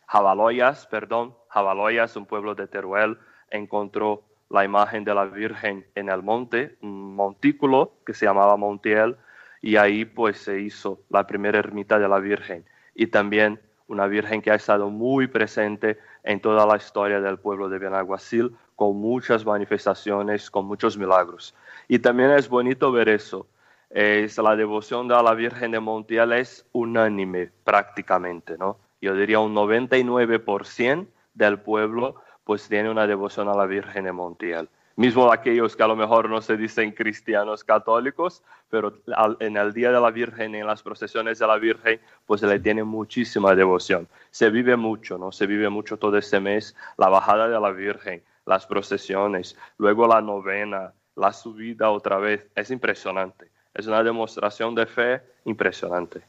[0.08, 3.20] Javaloyas, perdón, Javaloyas, un pueblo de Teruel,
[3.52, 9.18] encontró la imagen de la Virgen en el monte, un montículo que se llamaba Montiel,
[9.62, 12.66] y ahí pues se hizo la primera ermita de la Virgen.
[12.96, 17.70] Y también una Virgen que ha estado muy presente en toda la historia del pueblo
[17.70, 21.54] de Benaguacil, con muchas manifestaciones, con muchos milagros.
[21.90, 23.48] Y también es bonito ver eso.
[23.90, 28.78] Es la devoción a la Virgen de Montiel es unánime prácticamente, ¿no?
[29.02, 34.70] Yo diría un 99% del pueblo pues tiene una devoción a la Virgen de Montiel
[34.98, 38.94] mismo aquellos que a lo mejor no se dicen cristianos católicos, pero
[39.40, 42.88] en el Día de la Virgen, en las procesiones de la Virgen, pues le tienen
[42.88, 44.08] muchísima devoción.
[44.32, 45.32] Se vive mucho, ¿no?
[45.32, 50.22] Se vive mucho todo este mes, la bajada de la Virgen, las procesiones, luego la
[50.22, 52.48] novena, la subida otra vez.
[52.56, 53.52] Es impresionante.
[53.74, 56.24] Es una demostración de fe impresionante.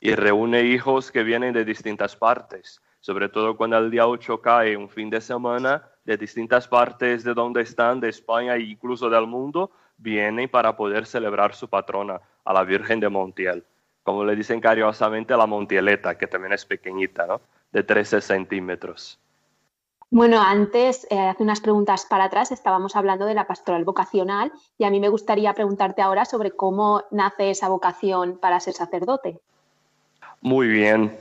[0.00, 4.76] Y reúne hijos que vienen de distintas partes, sobre todo cuando el día 8 cae
[4.76, 9.26] un fin de semana de distintas partes de donde están, de España e incluso del
[9.26, 13.64] mundo, vienen para poder celebrar su patrona, a la Virgen de Montiel.
[14.02, 17.40] Como le dicen cariñosamente, la Montieleta, que también es pequeñita, ¿no?
[17.70, 19.21] De 13 centímetros.
[20.12, 24.84] Bueno, antes, eh, hace unas preguntas para atrás, estábamos hablando de la pastoral vocacional y
[24.84, 29.40] a mí me gustaría preguntarte ahora sobre cómo nace esa vocación para ser sacerdote.
[30.42, 31.16] Muy bien.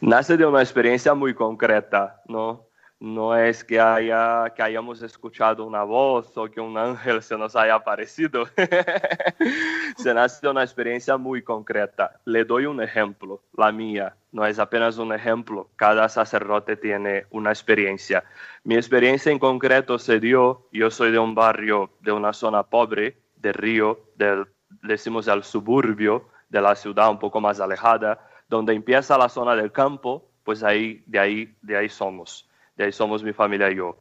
[0.00, 2.62] Nace de una experiencia muy concreta, ¿no?
[3.00, 7.56] No es que, haya, que hayamos escuchado una voz o que un ángel se nos
[7.56, 8.44] haya aparecido.
[9.96, 12.20] se nace de una experiencia muy concreta.
[12.26, 14.14] Le doy un ejemplo, la mía.
[14.32, 15.70] No es apenas un ejemplo.
[15.76, 18.22] Cada sacerdote tiene una experiencia.
[18.64, 23.16] Mi experiencia en concreto se dio, yo soy de un barrio, de una zona pobre,
[23.36, 24.46] de Río, del,
[24.82, 29.72] decimos el suburbio de la ciudad un poco más alejada, donde empieza la zona del
[29.72, 32.49] campo, pues ahí, de ahí, de ahí somos
[32.80, 33.98] y ahí somos mi familia y yo.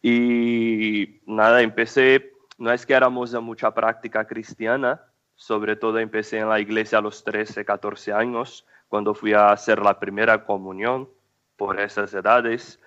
[0.00, 5.02] Y nada, empecé, no es que éramos de mucha práctica cristiana,
[5.36, 9.80] sobre todo empecé en la iglesia a los 13, 14 años, cuando fui a hacer
[9.80, 11.10] la primera comunión
[11.56, 12.80] por esas edades.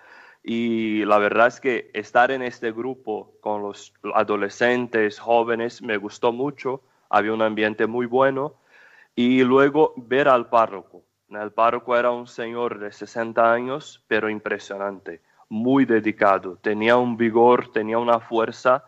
[0.43, 6.31] Y la verdad es que estar en este grupo con los adolescentes, jóvenes, me gustó
[6.31, 8.55] mucho, había un ambiente muy bueno.
[9.15, 11.03] Y luego ver al párroco.
[11.29, 17.71] El párroco era un señor de 60 años, pero impresionante muy dedicado, tenía un vigor,
[17.71, 18.83] tenía una fuerza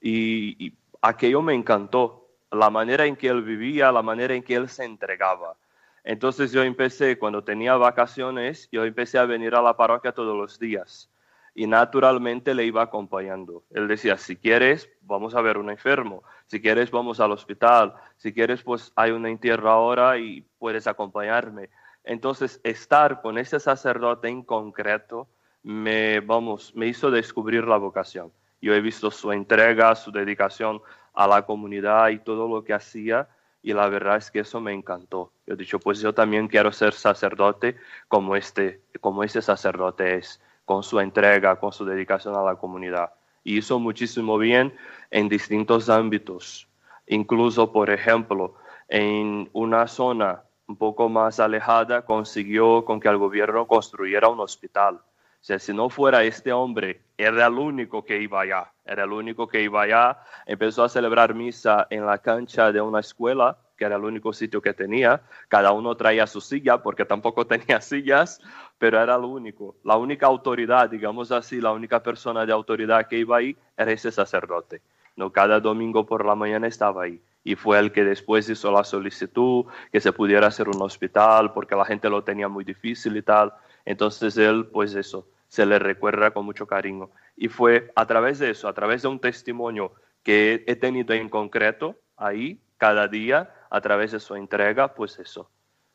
[0.00, 4.68] y, aquello me encantó, la manera en que él vivía, la manera en que él
[4.68, 5.56] se entregaba.
[6.02, 10.58] Entonces yo empecé, cuando tenía vacaciones, yo empecé a venir a la parroquia todos los
[10.58, 11.10] días
[11.54, 13.64] y naturalmente le iba acompañando.
[13.70, 18.32] Él decía, si quieres, vamos a ver un enfermo, si quieres, vamos al hospital, si
[18.32, 21.68] quieres, pues hay un entierro ahora y puedes acompañarme.
[22.04, 25.28] Entonces, estar con ese sacerdote en concreto
[25.62, 28.32] me, vamos, me hizo descubrir la vocación.
[28.60, 30.80] Yo he visto su entrega, su dedicación
[31.14, 33.28] a la comunidad y todo lo que hacía
[33.62, 35.32] y la verdad es que eso me encantó.
[35.46, 40.40] Yo he dicho, pues yo también quiero ser sacerdote como este, como ese sacerdote es,
[40.64, 43.12] con su entrega, con su dedicación a la comunidad.
[43.42, 44.74] Y hizo muchísimo bien
[45.10, 46.68] en distintos ámbitos.
[47.06, 48.54] Incluso, por ejemplo,
[48.88, 55.00] en una zona un poco más alejada consiguió con que el gobierno construyera un hospital
[55.40, 59.48] sea, si no fuera este hombre, era el único que iba allá, era el único
[59.48, 63.96] que iba allá, empezó a celebrar misa en la cancha de una escuela, que era
[63.96, 68.40] el único sitio que tenía, cada uno traía su silla, porque tampoco tenía sillas,
[68.78, 73.18] pero era lo único, la única autoridad, digamos así, la única persona de autoridad que
[73.18, 74.82] iba ahí era ese sacerdote.
[75.16, 78.84] No, cada domingo por la mañana estaba ahí y fue el que después hizo la
[78.84, 83.22] solicitud que se pudiera hacer un hospital porque la gente lo tenía muy difícil y
[83.22, 83.52] tal.
[83.88, 87.10] Entonces él, pues eso, se le recuerda con mucho cariño.
[87.38, 91.30] Y fue a través de eso, a través de un testimonio que he tenido en
[91.30, 95.50] concreto ahí, cada día, a través de su entrega, pues eso.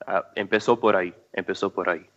[0.07, 2.09] Ah, empezó por ahí, empezó por ahí.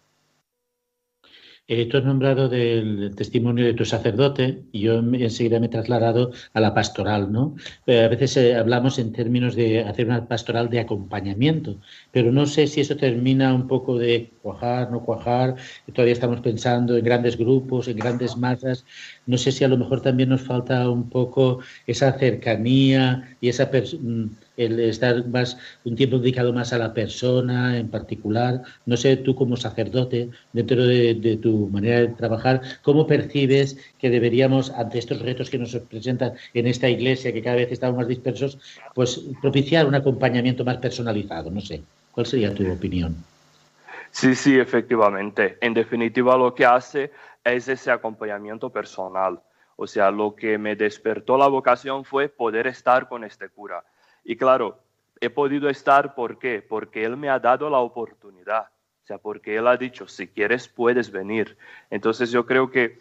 [1.69, 6.31] Eh, tú has nombrado del testimonio de tu sacerdote y yo enseguida me he trasladado
[6.53, 7.57] a la pastoral, ¿no?
[7.87, 11.81] Eh, a veces eh, hablamos en términos de hacer una pastoral de acompañamiento,
[12.13, 15.57] pero no sé si eso termina un poco de cuajar, no cuajar.
[15.93, 18.85] Todavía estamos pensando en grandes grupos, en grandes masas.
[19.27, 21.59] No sé si a lo mejor también nos falta un poco
[21.89, 23.69] esa cercanía y esa
[24.01, 24.27] mm,
[24.57, 28.63] el estar más un tiempo dedicado más a la persona en particular.
[28.87, 34.71] No sé tú como sacerdote, dentro de, tu manera de trabajar, cómo percibes que deberíamos,
[34.71, 38.59] ante estos retos que nos presentan en esta iglesia, que cada vez estamos más dispersos,
[38.95, 41.51] pues propiciar un acompañamiento más personalizado.
[41.51, 41.83] No sé,
[42.13, 43.17] ¿cuál sería tu opinión?
[44.11, 45.59] Sí, sí, efectivamente.
[45.61, 47.11] En definitiva, lo que hace
[47.45, 49.41] es ese acompañamiento personal.
[49.77, 53.85] O sea, lo que me despertó la vocación fue poder estar con este cura
[54.29, 54.81] y claro,
[55.21, 56.61] he podido estar, ¿por qué?
[56.61, 58.67] Porque Él me ha dado la oportunidad.
[59.05, 61.57] O sea, porque Él ha dicho, si quieres, puedes venir.
[61.91, 62.99] Entonces yo creo que,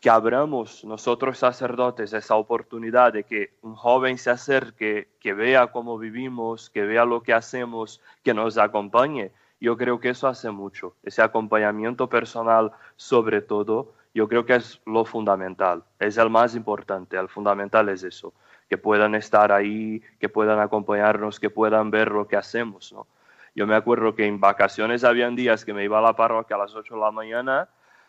[0.00, 5.98] que abramos nosotros sacerdotes esa oportunidad de que un joven se acerque, que vea cómo
[5.98, 9.30] vivimos, que vea lo que hacemos, que nos acompañe.
[9.60, 14.80] Yo creo que eso hace mucho, ese acompañamiento personal sobre todo, yo creo que es
[14.84, 18.34] lo fundamental, es el más importante, el fundamental es eso,
[18.68, 22.92] que puedan estar ahí, que puedan acompañarnos, que puedan ver lo que hacemos.
[22.92, 23.06] ¿no?
[23.54, 26.60] Yo me acuerdo que en vacaciones habían días que me iba a la parroquia a
[26.60, 27.68] las 8 de la mañana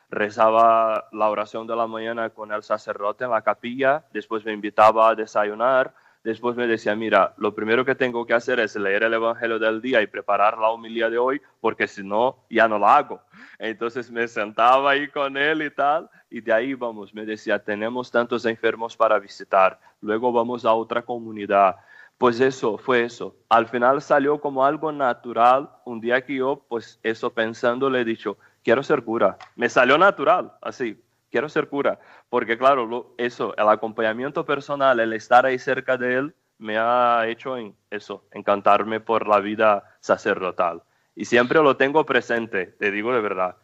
[0.10, 5.10] rezaba la oración de la mañana con el sacerdote en la capilla, después me invitaba
[5.10, 5.94] a desayunar,
[6.24, 9.82] después me decía, mira, lo primero que tengo que hacer es leer el Evangelio del
[9.82, 13.22] día y preparar la homilía de hoy, porque si no, ya no la hago.
[13.60, 18.12] Entonces me sentaba ahí con él y tal, y de ahí vamos, me decía, tenemos
[18.12, 21.76] tantos enfermos para visitar, luego vamos a otra comunidad.
[22.18, 23.36] Pues eso, fue eso.
[23.48, 25.70] Al final salió como algo natural.
[25.86, 29.38] Un día que yo, pues eso pensando, le he dicho, quiero ser cura.
[29.56, 31.00] Me salió natural, así,
[31.32, 32.00] quiero ser cura.
[32.30, 37.58] Porque claro, eso, el acompañamiento personal, el estar ahí cerca de él, me ha hecho
[37.58, 40.82] en eso, encantarme por la vida sacerdotal.
[41.16, 43.56] Y siempre lo tengo presente, te digo de verdad.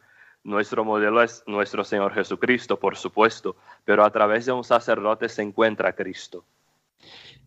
[0.44, 3.56] Nuestro modelo es nuestro Señor Jesucristo, por supuesto,
[3.86, 6.44] pero a través de un sacerdote se encuentra Cristo.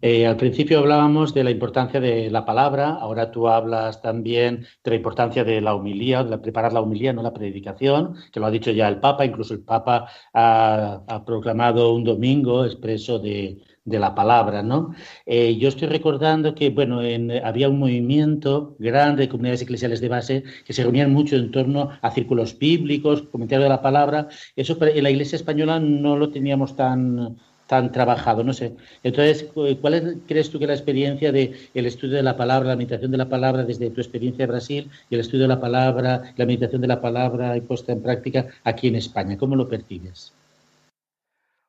[0.03, 4.91] Eh, al principio hablábamos de la importancia de la palabra, ahora tú hablas también de
[4.91, 8.51] la importancia de la humilía, de preparar la humilía, no la predicación, que lo ha
[8.51, 13.99] dicho ya el Papa, incluso el Papa ha, ha proclamado un domingo expreso de, de
[13.99, 14.95] la palabra, ¿no?
[15.25, 20.09] Eh, yo estoy recordando que, bueno, en, había un movimiento grande de comunidades eclesiales de
[20.09, 24.29] base que se reunían mucho en torno a círculos bíblicos, comentarios de la palabra.
[24.57, 28.75] Eso en la Iglesia española no lo teníamos tan tan trabajado, no sé.
[29.03, 29.49] Entonces,
[29.81, 33.11] ¿cuál es, crees tú que la experiencia del el estudio de la palabra, la meditación
[33.11, 36.47] de la palabra desde tu experiencia en Brasil y el estudio de la palabra, la
[36.47, 39.37] meditación de la palabra y puesta en práctica aquí en España?
[39.37, 40.33] ¿Cómo lo percibes?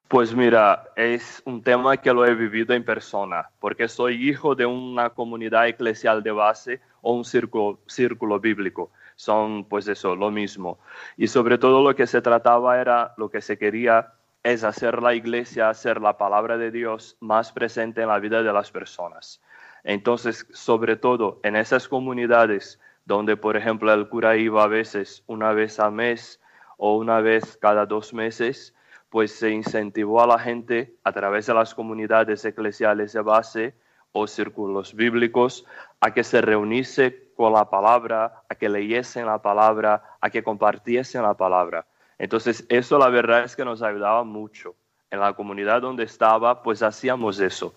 [0.08, 4.66] Pues mira, es un tema que lo he vivido en persona, porque soy hijo de
[4.66, 8.90] una comunidad eclesial de base o un círculo, círculo bíblico.
[9.18, 10.78] Son pues eso, lo mismo.
[11.18, 14.14] Y sobre todo lo que se trataba era, lo que se quería
[14.48, 18.54] es hacer la iglesia, hacer la palabra de Dios más presente en la vida de
[18.54, 19.42] las personas.
[19.84, 25.52] Entonces, sobre todo en esas comunidades donde, por ejemplo, el cura iba a veces una
[25.52, 26.40] vez al mes
[26.78, 28.74] o una vez cada dos meses,
[29.10, 33.76] pues se incentivó a la gente a través de las comunidades eclesiales de base
[34.14, 35.66] o círculos bíblicos
[36.00, 41.24] a que se reuniese con la palabra, a que leyesen la palabra, a que compartiesen
[41.24, 41.86] la palabra.
[42.20, 44.76] Entonces, eso la verdad es que nos ayudaba mucho.
[45.10, 47.74] En la comunidad donde estaba, pues hacíamos eso.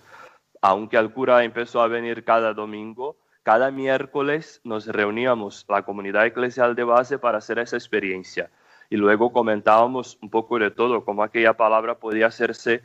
[0.63, 6.75] Aunque el cura empezó a venir cada domingo, cada miércoles nos reuníamos, la comunidad eclesial
[6.75, 8.51] de base, para hacer esa experiencia.
[8.91, 12.83] Y luego comentábamos un poco de todo, cómo aquella palabra podía hacerse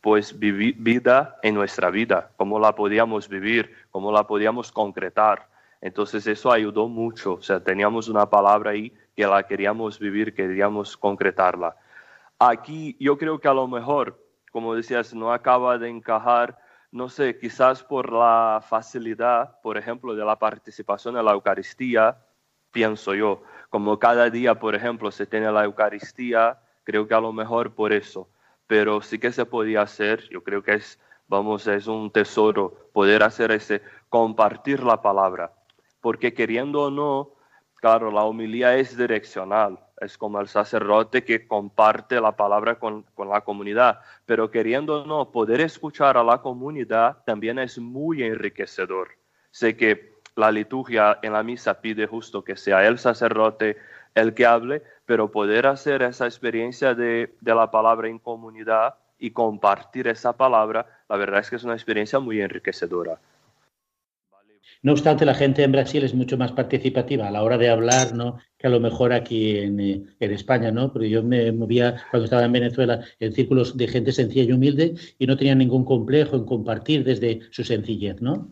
[0.00, 5.48] pues vida en nuestra vida, cómo la podíamos vivir, cómo la podíamos concretar.
[5.80, 10.96] Entonces eso ayudó mucho, o sea, teníamos una palabra ahí que la queríamos vivir, queríamos
[10.96, 11.76] concretarla.
[12.38, 14.18] Aquí yo creo que a lo mejor,
[14.50, 16.58] como decías, no acaba de encajar,
[16.90, 22.18] no sé, quizás por la facilidad, por ejemplo, de la participación en la Eucaristía,
[22.70, 27.32] pienso yo, como cada día, por ejemplo, se tiene la Eucaristía, creo que a lo
[27.32, 28.28] mejor por eso,
[28.66, 30.98] pero sí que se podía hacer, yo creo que es,
[31.28, 35.52] vamos, es un tesoro poder hacer ese, compartir la palabra,
[36.00, 37.41] porque queriendo o no,
[37.82, 43.28] Claro, la homilía es direccional, es como el sacerdote que comparte la palabra con, con,
[43.28, 49.08] la comunidad, pero queriendo o no, poder escuchar a la comunidad también es muy enriquecedor.
[49.50, 53.76] Sé que la liturgia en la misa pide justo que sea el sacerdote
[54.14, 59.32] el que hable, pero poder hacer esa experiencia de, de la palabra en comunidad y
[59.32, 63.18] compartir esa palabra, la verdad es que es una experiencia muy enriquecedora.
[64.84, 68.14] No obstante, la gente en Brasil es mucho más participativa a la hora de hablar,
[68.14, 68.38] ¿no?
[68.58, 70.92] Que a lo mejor aquí en, eh, en, España, ¿no?
[70.92, 74.94] Pero yo me movía cuando estaba en Venezuela en círculos de gente sencilla y humilde
[75.20, 78.48] y no tenía ningún complejo en compartir desde su sencillez, ¿no?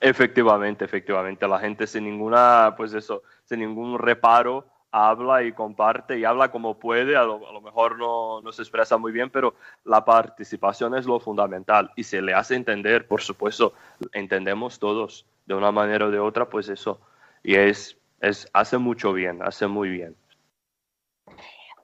[0.00, 1.48] Efectivamente, efectivamente.
[1.48, 6.78] La gente sin ninguna, pues eso, sin ningún reparo habla y comparte y habla como
[6.78, 10.94] puede, a lo, a lo mejor no, no, se expresa muy bien, pero la participación
[10.94, 13.74] es lo fundamental y se le hace entender, por supuesto,
[14.12, 17.00] entendemos todos de una manera o de otra, pues eso,
[17.42, 20.14] y es, es hace mucho bien, hace muy bien.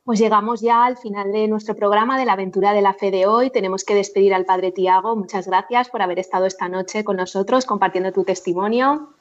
[0.04, 3.24] Pues llegamos ya al final de nuestro programa de la aventura de la fe de
[3.26, 3.48] hoy.
[3.48, 5.16] Tenemos que despedir al Padre Tiago.
[5.16, 9.14] Muchas gracias por haber estado esta noche con nosotros compartiendo tu testimonio.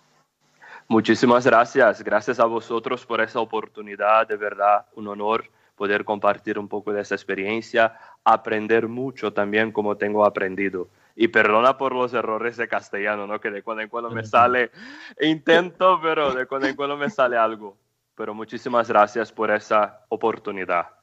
[0.90, 2.04] Muchísimas gracias.
[2.04, 4.28] Gracias a vosotros por esa oportunidad.
[4.28, 5.46] De verdad, un honor
[5.84, 10.88] poder compartir un poco de esa experiencia, aprender mucho también como tengo aprendido.
[11.14, 13.42] Y perdona por los errores de castellano, ¿no?
[13.42, 14.72] Que de cuando en cuando me sale,
[15.20, 17.76] intento, pero de cuando en cuando me sale algo.
[18.16, 21.03] Pero muchísimas gracias por esa oportunidad.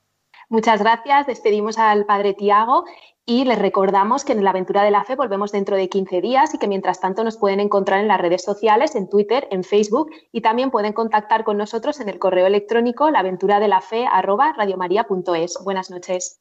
[0.51, 1.27] Muchas gracias.
[1.29, 2.85] Despedimos al padre Tiago
[3.25, 6.53] y les recordamos que en la aventura de la fe volvemos dentro de 15 días
[6.53, 10.11] y que mientras tanto nos pueden encontrar en las redes sociales, en Twitter, en Facebook
[10.33, 15.63] y también pueden contactar con nosotros en el correo electrónico laventuradelafe@radiomaria.es.
[15.63, 16.41] Buenas noches.